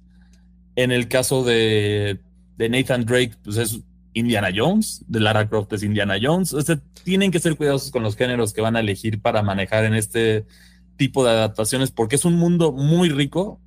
En 0.75 0.91
el 0.91 1.09
caso 1.09 1.45
de, 1.45 2.21
de 2.57 2.69
Nathan 2.69 3.05
Drake, 3.05 3.33
pues 3.45 3.57
es 3.59 3.81
Indiana 4.15 4.51
Jones, 4.55 5.05
de 5.09 5.21
Lara 5.21 5.49
Croft 5.49 5.73
es 5.73 5.83
Indiana 5.83 6.17
Jones. 6.21 6.53
O 6.55 6.63
tienen 7.05 7.31
que 7.31 7.39
ser 7.39 7.57
cuidadosos 7.57 7.91
con 7.91 8.03
los 8.03 8.17
géneros 8.17 8.53
que 8.53 8.61
van 8.61 8.77
a 8.77 8.81
elegir 8.81 9.21
para 9.21 9.43
manejar 9.43 9.85
en 9.85 9.95
este 9.95 10.47
tipo 10.97 11.25
de 11.25 11.31
adaptaciones, 11.31 11.91
porque 11.91 12.17
es 12.17 12.25
un 12.25 12.35
mundo 12.35 12.73
muy 12.73 13.09
rico, 13.09 13.61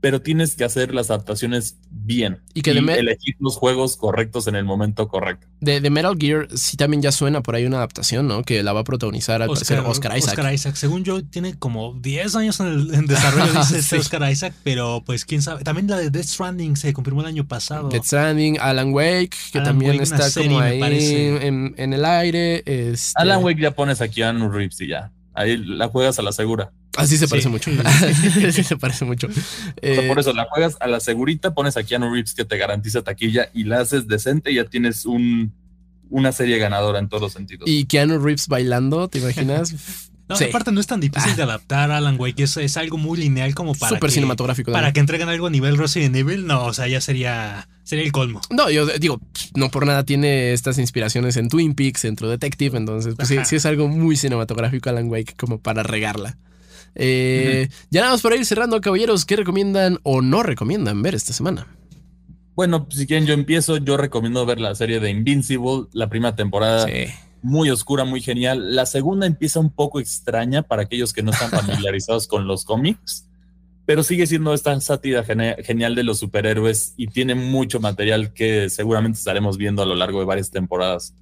pero 0.00 0.22
tienes 0.22 0.56
que 0.56 0.64
hacer 0.64 0.94
las 0.94 1.10
adaptaciones 1.10 1.78
bien 1.90 2.40
y, 2.54 2.62
que 2.62 2.70
elegir 2.70 3.36
los 3.38 3.56
juegos 3.56 3.96
correctos 3.96 4.46
en 4.46 4.56
el 4.56 4.64
momento 4.64 5.08
correcto. 5.08 5.46
De, 5.60 5.88
Metal 5.90 6.16
Gear 6.18 6.48
sí 6.54 6.76
también 6.76 7.02
ya 7.02 7.12
suena 7.12 7.42
por 7.42 7.54
ahí 7.54 7.66
una 7.66 7.78
adaptación, 7.78 8.26
¿no? 8.26 8.42
Que 8.42 8.62
la 8.62 8.72
va 8.72 8.80
a 8.80 8.84
protagonizar 8.84 9.42
al 9.42 9.50
Oscar, 9.50 9.80
Oscar 9.80 10.16
Isaac. 10.16 10.38
Oscar 10.38 10.54
Isaac, 10.54 10.74
según 10.76 11.04
yo, 11.04 11.22
tiene 11.22 11.58
como 11.58 11.94
10 12.00 12.36
años 12.36 12.60
en, 12.60 13.06
desarrollo, 13.06 13.52
dice 13.52 13.78
este 13.78 13.98
Oscar 13.98 14.30
Isaac, 14.30 14.54
pero 14.64 15.02
pues 15.04 15.24
quién 15.24 15.42
sabe. 15.42 15.62
También 15.62 15.88
la 15.88 15.98
de 15.98 16.10
Death 16.10 16.26
Stranding 16.26 16.76
se 16.76 16.92
confirmó 16.92 17.20
el 17.20 17.26
año 17.26 17.46
pasado. 17.46 17.88
Death 17.88 18.04
Stranding, 18.04 18.58
Alan 18.58 18.92
Wake, 18.92 19.36
que 19.52 19.60
también 19.60 20.00
está 20.00 20.30
como 20.32 20.60
ahí 20.60 20.80
en, 20.82 21.92
el 21.92 22.04
aire. 22.04 22.62
Este 22.64 23.12
Alan 23.16 23.44
Wake 23.44 23.60
ya 23.60 23.72
pones 23.72 24.00
aquí 24.00 24.22
a 24.22 24.30
Keanu 24.30 24.50
Reeves 24.50 24.80
y 24.80 24.88
ya. 24.88 25.12
Ahí 25.34 25.56
la 25.56 25.88
juegas 25.88 26.18
a 26.18 26.22
la 26.22 26.32
segura. 26.32 26.72
Así 26.96 27.16
se 27.16 27.28
parece 27.28 27.48
mucho. 27.48 27.70
sí, 28.52 28.64
se 28.64 28.76
parece 28.76 29.04
mucho. 29.04 29.28
por 29.28 29.36
eh, 29.82 30.14
eso 30.18 30.32
la 30.32 30.46
juegas 30.46 30.76
a 30.80 30.88
la 30.88 31.00
segurita, 31.00 31.54
pones 31.54 31.76
a 31.76 31.84
Keanu 31.84 32.12
Reeves 32.12 32.34
que 32.34 32.44
te 32.44 32.56
garantiza 32.56 33.02
taquilla 33.02 33.48
y 33.54 33.64
la 33.64 33.80
haces 33.80 34.08
decente 34.08 34.50
y 34.50 34.56
ya 34.56 34.64
tienes 34.64 35.06
un, 35.06 35.52
una 36.08 36.32
serie 36.32 36.58
ganadora 36.58 36.98
en 36.98 37.08
todos 37.08 37.22
los 37.22 37.32
sentidos. 37.32 37.68
Y 37.68 37.84
Keanu 37.84 38.18
Reeves 38.18 38.48
bailando, 38.48 39.08
¿te 39.08 39.18
imaginas? 39.18 39.74
No, 40.30 40.36
aparte 40.46 40.70
no 40.70 40.80
es 40.80 40.86
tan 40.86 41.00
difícil 41.00 41.34
de 41.34 41.42
adaptar 41.42 41.90
Alan 41.90 42.14
Wake, 42.16 42.44
es, 42.44 42.56
es 42.56 42.76
algo 42.76 42.96
muy 42.96 43.18
lineal 43.18 43.52
como 43.52 43.74
para 43.74 43.96
Súper 43.96 44.12
cinematográfico. 44.12 44.70
Para 44.70 44.92
que 44.92 45.00
entreguen 45.00 45.28
algo 45.28 45.48
a 45.48 45.50
nivel 45.50 45.76
Resident 45.76 46.14
Evil, 46.14 46.46
no, 46.46 46.66
o 46.66 46.72
sea, 46.72 46.86
ya 46.86 47.00
sería, 47.00 47.68
sería 47.82 48.04
el 48.04 48.12
colmo. 48.12 48.40
No, 48.48 48.70
yo 48.70 48.86
digo, 48.86 49.20
no 49.56 49.72
por 49.72 49.86
nada 49.86 50.04
tiene 50.04 50.52
estas 50.52 50.78
inspiraciones 50.78 51.36
en 51.36 51.48
Twin 51.48 51.74
Peaks, 51.74 52.04
en 52.04 52.14
True 52.14 52.30
Detective, 52.30 52.78
entonces 52.78 53.16
pues, 53.16 53.26
sí, 53.26 53.38
sí, 53.44 53.56
es 53.56 53.66
algo 53.66 53.88
muy 53.88 54.14
cinematográfico 54.14 54.88
Alan 54.88 55.08
Wake 55.08 55.34
como 55.36 55.58
para 55.58 55.82
regarla. 55.82 56.38
Eh, 56.94 57.68
ya 57.90 58.00
nada 58.00 58.12
más 58.12 58.22
para 58.22 58.36
ir 58.36 58.44
cerrando, 58.44 58.80
caballeros, 58.80 59.24
¿qué 59.24 59.36
recomiendan 59.36 59.98
o 60.02 60.22
no 60.22 60.42
recomiendan 60.42 61.02
ver 61.02 61.14
esta 61.14 61.32
semana? 61.32 61.66
Bueno, 62.54 62.86
si 62.90 63.06
quieren 63.06 63.26
yo 63.26 63.34
empiezo, 63.34 63.78
yo 63.78 63.96
recomiendo 63.96 64.44
ver 64.44 64.60
la 64.60 64.74
serie 64.74 65.00
de 65.00 65.10
Invincible, 65.10 65.86
la 65.92 66.08
primera 66.08 66.36
temporada. 66.36 66.86
Muy 67.42 67.70
oscura, 67.70 68.04
muy 68.04 68.20
genial. 68.20 68.76
La 68.76 68.84
segunda 68.84 69.26
empieza 69.26 69.60
un 69.60 69.70
poco 69.70 69.98
extraña 69.98 70.62
para 70.62 70.82
aquellos 70.82 71.14
que 71.14 71.22
no 71.22 71.30
están 71.30 71.50
familiarizados 71.50 72.28
con 72.28 72.46
los 72.46 72.66
cómics, 72.66 73.26
pero 73.86 74.02
sigue 74.02 74.26
siendo 74.26 74.52
esta 74.52 74.78
sátira 74.80 75.24
genial 75.24 75.94
de 75.94 76.04
los 76.04 76.18
superhéroes 76.18 76.92
y 76.98 77.06
tiene 77.06 77.34
mucho 77.34 77.80
material 77.80 78.34
que 78.34 78.68
seguramente 78.68 79.18
estaremos 79.18 79.56
viendo 79.56 79.82
a 79.82 79.86
lo 79.86 79.94
largo 79.94 80.18
de 80.18 80.26
varias 80.26 80.50
temporadas. 80.50 81.14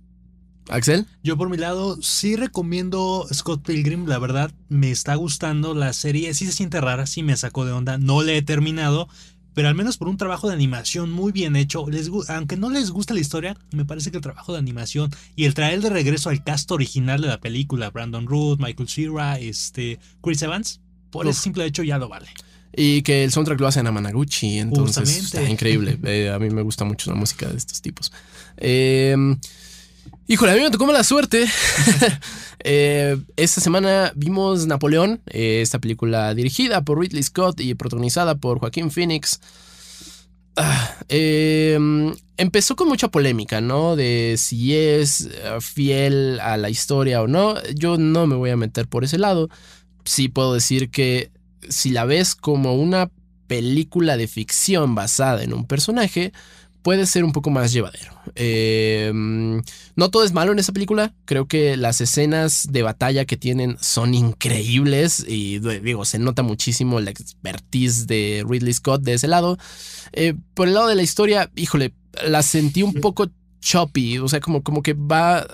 Axel. 0.69 1.07
Yo 1.23 1.37
por 1.37 1.51
mi 1.51 1.57
lado 1.57 1.99
sí 2.03 2.37
recomiendo 2.37 3.27
Scott 3.33 3.67
Pilgrim, 3.67 4.07
la 4.07 4.19
verdad 4.19 4.51
me 4.69 4.91
está 4.91 5.15
gustando 5.15 5.75
la 5.75 5.93
serie, 5.93 6.35
sí 6.35 6.47
se 6.47 6.53
siente 6.53 6.81
rara, 6.81 7.07
sí 7.07 7.23
me 7.23 7.37
sacó 7.37 7.65
de 7.65 7.73
onda, 7.73 7.99
no 7.99 8.23
le 8.23 8.37
he 8.37 8.43
terminado, 8.43 9.09
pero 9.55 9.69
al 9.69 9.75
menos 9.75 9.97
por 9.97 10.09
un 10.09 10.17
trabajo 10.17 10.49
de 10.49 10.55
animación 10.55 11.11
muy 11.11 11.33
bien 11.33 11.57
hecho, 11.57 11.89
les, 11.91 12.11
aunque 12.29 12.57
no 12.57 12.71
les 12.71 12.91
gusta 12.91 13.15
la 13.15 13.21
historia, 13.21 13.57
me 13.73 13.85
parece 13.85 14.11
que 14.11 14.19
el 14.19 14.23
trabajo 14.23 14.53
de 14.53 14.59
animación 14.59 15.11
y 15.35 15.47
el 15.47 15.55
traer 15.55 15.81
de 15.81 15.91
regreso 15.91 16.31
al 16.31 16.45
cast 16.45 16.71
original 16.71 17.21
de 17.21 17.29
la 17.29 17.41
película, 17.41 17.91
Brandon 17.91 18.27
Root, 18.27 18.61
Michael 18.61 18.89
Cera, 18.89 19.39
este, 19.39 19.99
Chris 20.23 20.43
Evans, 20.43 20.81
por 21.11 21.27
ese 21.27 21.41
simple 21.41 21.65
hecho 21.65 21.83
ya 21.83 21.99
lo 21.99 22.09
vale. 22.09 22.29
Y 22.77 23.03
que 23.03 23.25
el 23.25 23.33
soundtrack 23.33 23.59
lo 23.59 23.67
hacen 23.67 23.87
a 23.87 23.91
Managuchi, 23.91 24.59
entonces 24.59 25.25
está 25.25 25.43
increíble. 25.43 25.99
Eh, 26.05 26.31
a 26.31 26.39
mí 26.39 26.51
me 26.51 26.63
gusta 26.63 26.85
mucho 26.85 27.11
la 27.11 27.17
música 27.17 27.49
de 27.49 27.57
estos 27.57 27.83
tipos. 27.83 28.13
Eh, 28.59 29.17
Híjole, 30.31 30.53
a 30.53 30.55
mí 30.57 30.61
me 30.61 30.71
tocó 30.71 30.87
mala 30.87 31.03
suerte. 31.03 31.47
Eh, 32.65 33.17
esta 33.37 33.61
semana 33.61 34.13
vimos 34.17 34.67
Napoleón, 34.67 35.23
eh, 35.29 35.61
esta 35.63 35.79
película 35.79 36.35
dirigida 36.35 36.83
por 36.83 36.99
Ridley 36.99 37.23
Scott 37.23 37.61
y 37.61 37.75
protagonizada 37.75 38.35
por 38.35 38.59
Joaquín 38.59 38.91
Phoenix. 38.91 39.41
Ah, 40.57 40.97
em, 41.09 42.13
empezó 42.37 42.75
con 42.75 42.89
mucha 42.89 43.07
polémica, 43.13 43.61
¿no? 43.61 43.95
De 43.95 44.35
si 44.39 44.75
es 44.75 45.27
eh, 45.33 45.59
fiel 45.61 46.41
a 46.41 46.57
la 46.57 46.69
historia 46.69 47.23
o 47.23 47.29
no. 47.29 47.63
Yo 47.77 47.97
no 47.97 48.27
me 48.27 48.35
voy 48.35 48.51
a 48.51 48.57
meter 48.57 48.89
por 48.89 49.05
ese 49.05 49.19
lado. 49.19 49.49
Sí 50.05 50.29
puedo 50.29 50.53
decir 50.53 50.91
que 50.91 51.31
si 51.69 51.91
la 51.91 52.07
ves 52.07 52.35
como 52.35 52.75
una 52.75 53.09
película 53.47 54.17
de 54.17 54.27
ficción 54.27 54.97
basada 54.97 55.45
en 55.45 55.55
un 55.55 55.65
personaje, 55.65 56.33
puede 56.83 57.07
ser 57.07 57.25
un 57.25 57.33
poco 57.33 57.51
más 57.51 57.73
llevadero. 57.73 58.13
Eh, 58.35 59.13
no 59.97 60.11
todo 60.11 60.25
es 60.25 60.33
malo 60.33 60.53
en 60.53 60.59
esa 60.59 60.73
película. 60.73 61.13
Creo 61.25 61.47
que 61.47 61.77
las 61.77 62.01
escenas 62.01 62.69
de 62.71 62.83
batalla 62.83 63.25
que 63.25 63.37
tienen 63.37 63.77
son 63.81 64.15
increíbles 64.15 65.25
y 65.27 65.59
digo, 65.59 66.05
se 66.05 66.19
nota 66.19 66.43
muchísimo 66.43 67.01
la 67.01 67.11
expertise 67.11 68.07
de 68.07 68.45
Ridley 68.49 68.73
Scott 68.73 69.03
de 69.03 69.15
ese 69.15 69.29
lado. 69.29 69.59
Eh, 70.13 70.35
por 70.55 70.69
el 70.69 70.75
lado 70.75 70.89
de 70.89 70.95
la 70.95 71.03
historia, 71.03 71.51
híjole, 71.57 71.95
la 72.27 72.43
sentí 72.43 72.83
un 72.83 72.95
poco 72.95 73.29
choppy, 73.61 74.19
o 74.19 74.29
sea, 74.29 74.41
como, 74.41 74.63
como 74.63 74.83
que 74.83 74.95
va, 74.95 75.47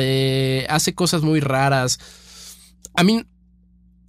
eh, 0.00 0.66
hace 0.68 0.94
cosas 0.94 1.22
muy 1.22 1.40
raras. 1.40 1.98
A 2.94 3.04
mí, 3.04 3.24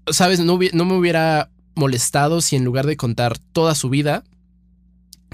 sabes, 0.08 0.40
no, 0.40 0.60
no 0.74 0.86
me 0.86 0.98
hubiera 0.98 1.50
molestado 1.76 2.42
si 2.42 2.56
en 2.56 2.66
lugar 2.66 2.86
de 2.86 2.98
contar 2.98 3.38
toda 3.38 3.76
su 3.76 3.90
vida, 3.90 4.24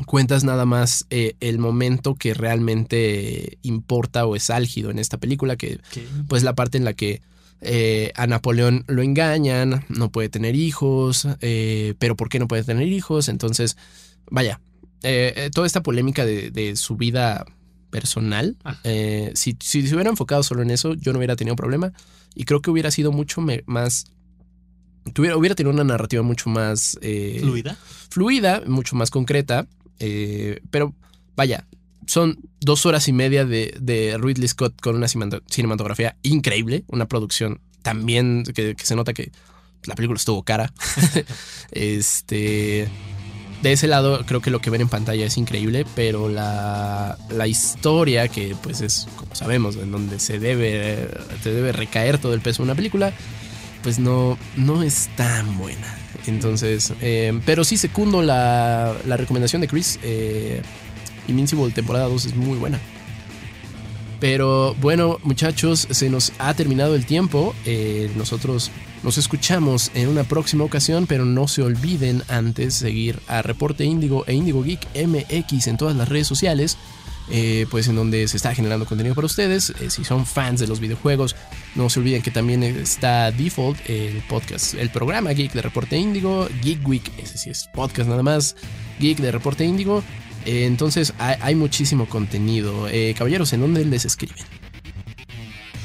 cuentas 0.04 0.44
nada 0.44 0.66
más 0.66 1.06
eh, 1.10 1.36
el 1.40 1.58
momento 1.58 2.16
que 2.16 2.34
realmente 2.34 3.58
importa 3.62 4.26
o 4.26 4.36
es 4.36 4.50
álgido 4.50 4.92
en 4.92 5.00
esta 5.00 5.18
película, 5.18 5.56
que 5.56 5.80
pues 6.28 6.44
la 6.44 6.54
parte 6.54 6.78
en 6.78 6.84
la 6.84 6.94
que 6.94 7.22
eh, 7.62 8.12
a 8.16 8.28
Napoleón 8.28 8.84
lo 8.88 9.02
engañan, 9.02 9.86
no 9.88 10.12
puede 10.12 10.28
tener 10.30 10.56
hijos, 10.56 11.28
eh, 11.42 11.94
pero 11.98 12.16
¿por 12.16 12.30
qué 12.30 12.40
no 12.40 12.48
puede 12.48 12.64
tener 12.64 12.88
hijos? 12.88 13.30
Entonces, 13.30 13.78
vaya, 14.30 14.60
toda 15.54 15.68
esta 15.68 15.84
polémica 15.84 16.26
de, 16.26 16.76
su 16.76 16.98
vida 16.98 17.46
personal, 17.92 18.58
ah. 18.66 18.78
si, 19.34 19.56
si, 19.62 19.88
se 19.88 19.94
hubiera 19.94 20.10
enfocado 20.10 20.44
solo 20.44 20.64
en 20.64 20.72
eso, 20.72 20.96
yo 20.96 21.14
no 21.14 21.20
hubiera 21.20 21.36
tenido 21.36 21.56
problema 21.56 21.94
y 22.34 22.44
creo 22.44 22.62
que 22.62 22.72
hubiera 22.72 22.92
sido 22.92 23.12
mucho 23.12 23.42
más 23.66 24.08
Tuviera, 25.14 25.38
hubiera 25.38 25.54
tenido 25.54 25.72
una 25.72 25.84
narrativa 25.84 26.24
mucho 26.24 26.50
más 26.50 26.98
fluida. 27.00 27.78
Fluida, 28.10 28.64
mucho 28.66 28.96
más 28.96 29.12
concreta. 29.12 29.68
Eh, 30.00 30.62
pero 30.72 30.94
vaya, 31.36 31.66
son 32.08 32.40
dos 32.60 32.86
horas 32.86 33.08
y 33.08 33.14
media 33.14 33.46
de, 33.46 34.18
Ridley 34.20 34.48
Scott 34.48 34.80
con 34.82 34.96
una 34.96 35.08
cinematografía 35.08 36.16
increíble, 36.24 36.84
una 36.88 37.08
producción 37.08 37.60
también 37.82 38.44
que, 38.44 38.76
se 38.82 38.96
nota 38.96 39.14
que 39.14 39.32
la 39.84 39.96
película 39.96 40.18
estuvo 40.18 40.44
cara. 40.44 40.74
este. 41.72 42.88
De 43.62 43.72
ese 43.72 43.88
lado, 43.88 44.24
creo 44.28 44.42
que 44.42 44.52
lo 44.52 44.60
que 44.60 44.70
ven 44.70 44.82
en 44.82 44.90
pantalla 44.90 45.26
es 45.26 45.38
increíble, 45.38 45.88
pero 45.96 46.30
la, 46.30 47.18
la 47.30 47.48
historia, 47.48 48.28
que 48.28 48.56
pues 48.62 48.82
es, 48.82 49.08
como 49.16 49.34
sabemos, 49.34 49.76
en 49.78 49.92
donde 49.92 50.20
se 50.20 50.38
debe, 50.38 51.10
se 51.42 51.52
debe 51.52 51.72
recaer 51.72 52.20
todo 52.20 52.36
el 52.36 52.42
peso 52.42 52.62
de 52.62 52.66
una 52.66 52.76
película, 52.76 53.12
pues 53.82 53.98
no, 53.98 54.38
no 54.56 54.84
es 54.84 55.10
tan 55.16 55.58
buena. 55.58 56.05
Entonces, 56.28 56.94
eh, 57.02 57.40
pero 57.46 57.64
sí 57.64 57.78
secundo 57.78 58.22
la, 58.22 58.96
la 59.06 59.18
recomendación 59.18 59.62
de 59.62 59.68
Chris. 59.68 60.00
Eh, 60.04 60.62
Invincible 61.28 61.72
temporada 61.72 62.08
2 62.08 62.26
es 62.26 62.36
muy 62.36 62.58
buena. 62.58 62.80
Pero 64.20 64.76
bueno, 64.76 65.20
muchachos, 65.24 65.88
se 65.90 66.10
nos 66.10 66.32
ha 66.40 66.54
terminado 66.54 66.96
el 66.96 67.06
tiempo. 67.06 67.54
Eh, 67.66 68.10
nosotros 68.16 68.72
nos 69.04 69.18
escuchamos 69.18 69.92
en 69.94 70.08
una 70.08 70.24
próxima 70.24 70.64
ocasión, 70.64 71.06
pero 71.06 71.26
no 71.26 71.48
se 71.48 71.62
olviden 71.62 72.24
antes 72.28 72.76
seguir 72.76 73.20
a 73.28 73.42
Reporte 73.42 73.84
Índigo 73.84 74.26
e 74.26 74.34
Índigo 74.34 74.64
Geek 74.64 74.88
MX 74.96 75.68
en 75.68 75.78
todas 75.78 75.96
las 75.96 76.10
redes 76.10 76.28
sociales. 76.28 76.78
Eh, 77.32 77.66
pues 77.72 77.88
en 77.88 77.96
donde 77.96 78.28
se 78.28 78.38
está 78.38 78.54
generando 78.54 78.86
contenido 78.86 79.16
para 79.16 79.26
ustedes. 79.26 79.72
Eh, 79.82 79.90
si 79.90 80.04
son 80.04 80.26
fans 80.26 80.60
de 80.60 80.68
los 80.68 80.80
videojuegos, 80.80 81.36
no 81.74 81.90
se 81.90 82.00
olviden 82.00 82.22
que 82.22 82.32
también 82.32 82.64
está 82.64 83.32
Default, 83.32 83.90
el 83.90 84.22
podcast, 84.30 84.76
el 84.76 84.90
programa 84.90 85.32
Geek 85.32 85.54
de 85.54 85.62
Reporte 85.62 85.98
Índigo, 85.98 86.48
Geek 86.62 86.88
Week, 86.88 87.12
ese 87.18 87.38
sí 87.38 87.50
es 87.50 87.68
podcast 87.74 88.10
nada 88.10 88.24
más, 88.24 88.56
Geek 89.00 89.20
de 89.20 89.32
Reporte 89.32 89.66
Índigo. 89.66 90.04
Eh, 90.46 90.66
entonces 90.66 91.14
hay, 91.18 91.56
muchísimo 91.56 92.08
contenido. 92.08 92.88
caballeros, 93.18 93.52
¿en 93.54 93.62
dónde 93.62 93.84
les 93.84 94.06
escriben? 94.06 94.38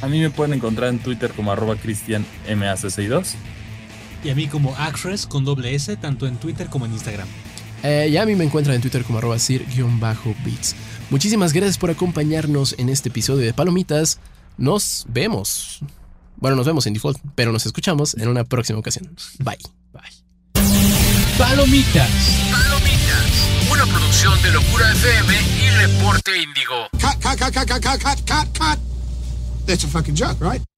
A 0.02 0.08
mí 0.08 0.20
me 0.20 0.30
pueden 0.30 0.54
encontrar 0.54 0.90
en 0.90 0.98
Twitter 0.98 1.30
como 1.32 1.52
arroba 1.52 1.76
cristianmac62. 1.76 3.34
Y 4.22 4.28
a 4.28 4.34
mí 4.34 4.48
como 4.48 4.76
Actress 4.76 5.26
con 5.26 5.46
doble 5.46 5.74
S, 5.74 5.96
tanto 5.96 6.26
en 6.26 6.36
Twitter 6.36 6.68
como 6.68 6.84
en 6.84 6.92
Instagram. 6.92 7.28
Y 7.82 8.16
a 8.16 8.26
mí 8.26 8.34
me 8.34 8.44
encuentran 8.44 8.76
en 8.76 8.82
Twitter 8.82 9.04
como 9.04 9.18
arroba 9.18 9.38
sir-beats. 9.38 10.74
Muchísimas 11.10 11.52
gracias 11.52 11.78
por 11.78 11.90
acompañarnos 11.90 12.74
en 12.78 12.88
este 12.88 13.08
episodio 13.08 13.44
de 13.44 13.52
Palomitas. 13.52 14.18
Nos 14.56 15.06
vemos. 15.08 15.80
Bueno, 16.36 16.56
nos 16.56 16.66
vemos 16.66 16.86
en 16.86 16.94
default, 16.94 17.18
pero 17.34 17.52
nos 17.52 17.66
escuchamos 17.66 18.14
en 18.14 18.28
una 18.28 18.44
próxima 18.44 18.78
ocasión. 18.78 19.14
Bye. 19.38 19.58
Bye. 19.92 20.02
Palomitas. 21.36 22.10
Palomitas. 22.50 23.70
Una 23.72 23.86
producción 23.86 24.40
de 24.42 24.52
Locura 24.52 24.92
FM 24.92 25.34
y 25.34 25.70
Reporte 25.86 26.42
Índigo. 26.42 26.88
Cut, 26.92 27.22
cut, 27.22 27.38
cut, 27.38 27.54
cut, 27.54 27.82
cut, 27.82 28.02
cut, 28.02 28.20
cut, 28.26 28.58
cut. 28.58 28.78
That's 29.66 29.84
a 29.84 29.88
fucking 29.88 30.14
joke, 30.14 30.40
right? 30.40 30.69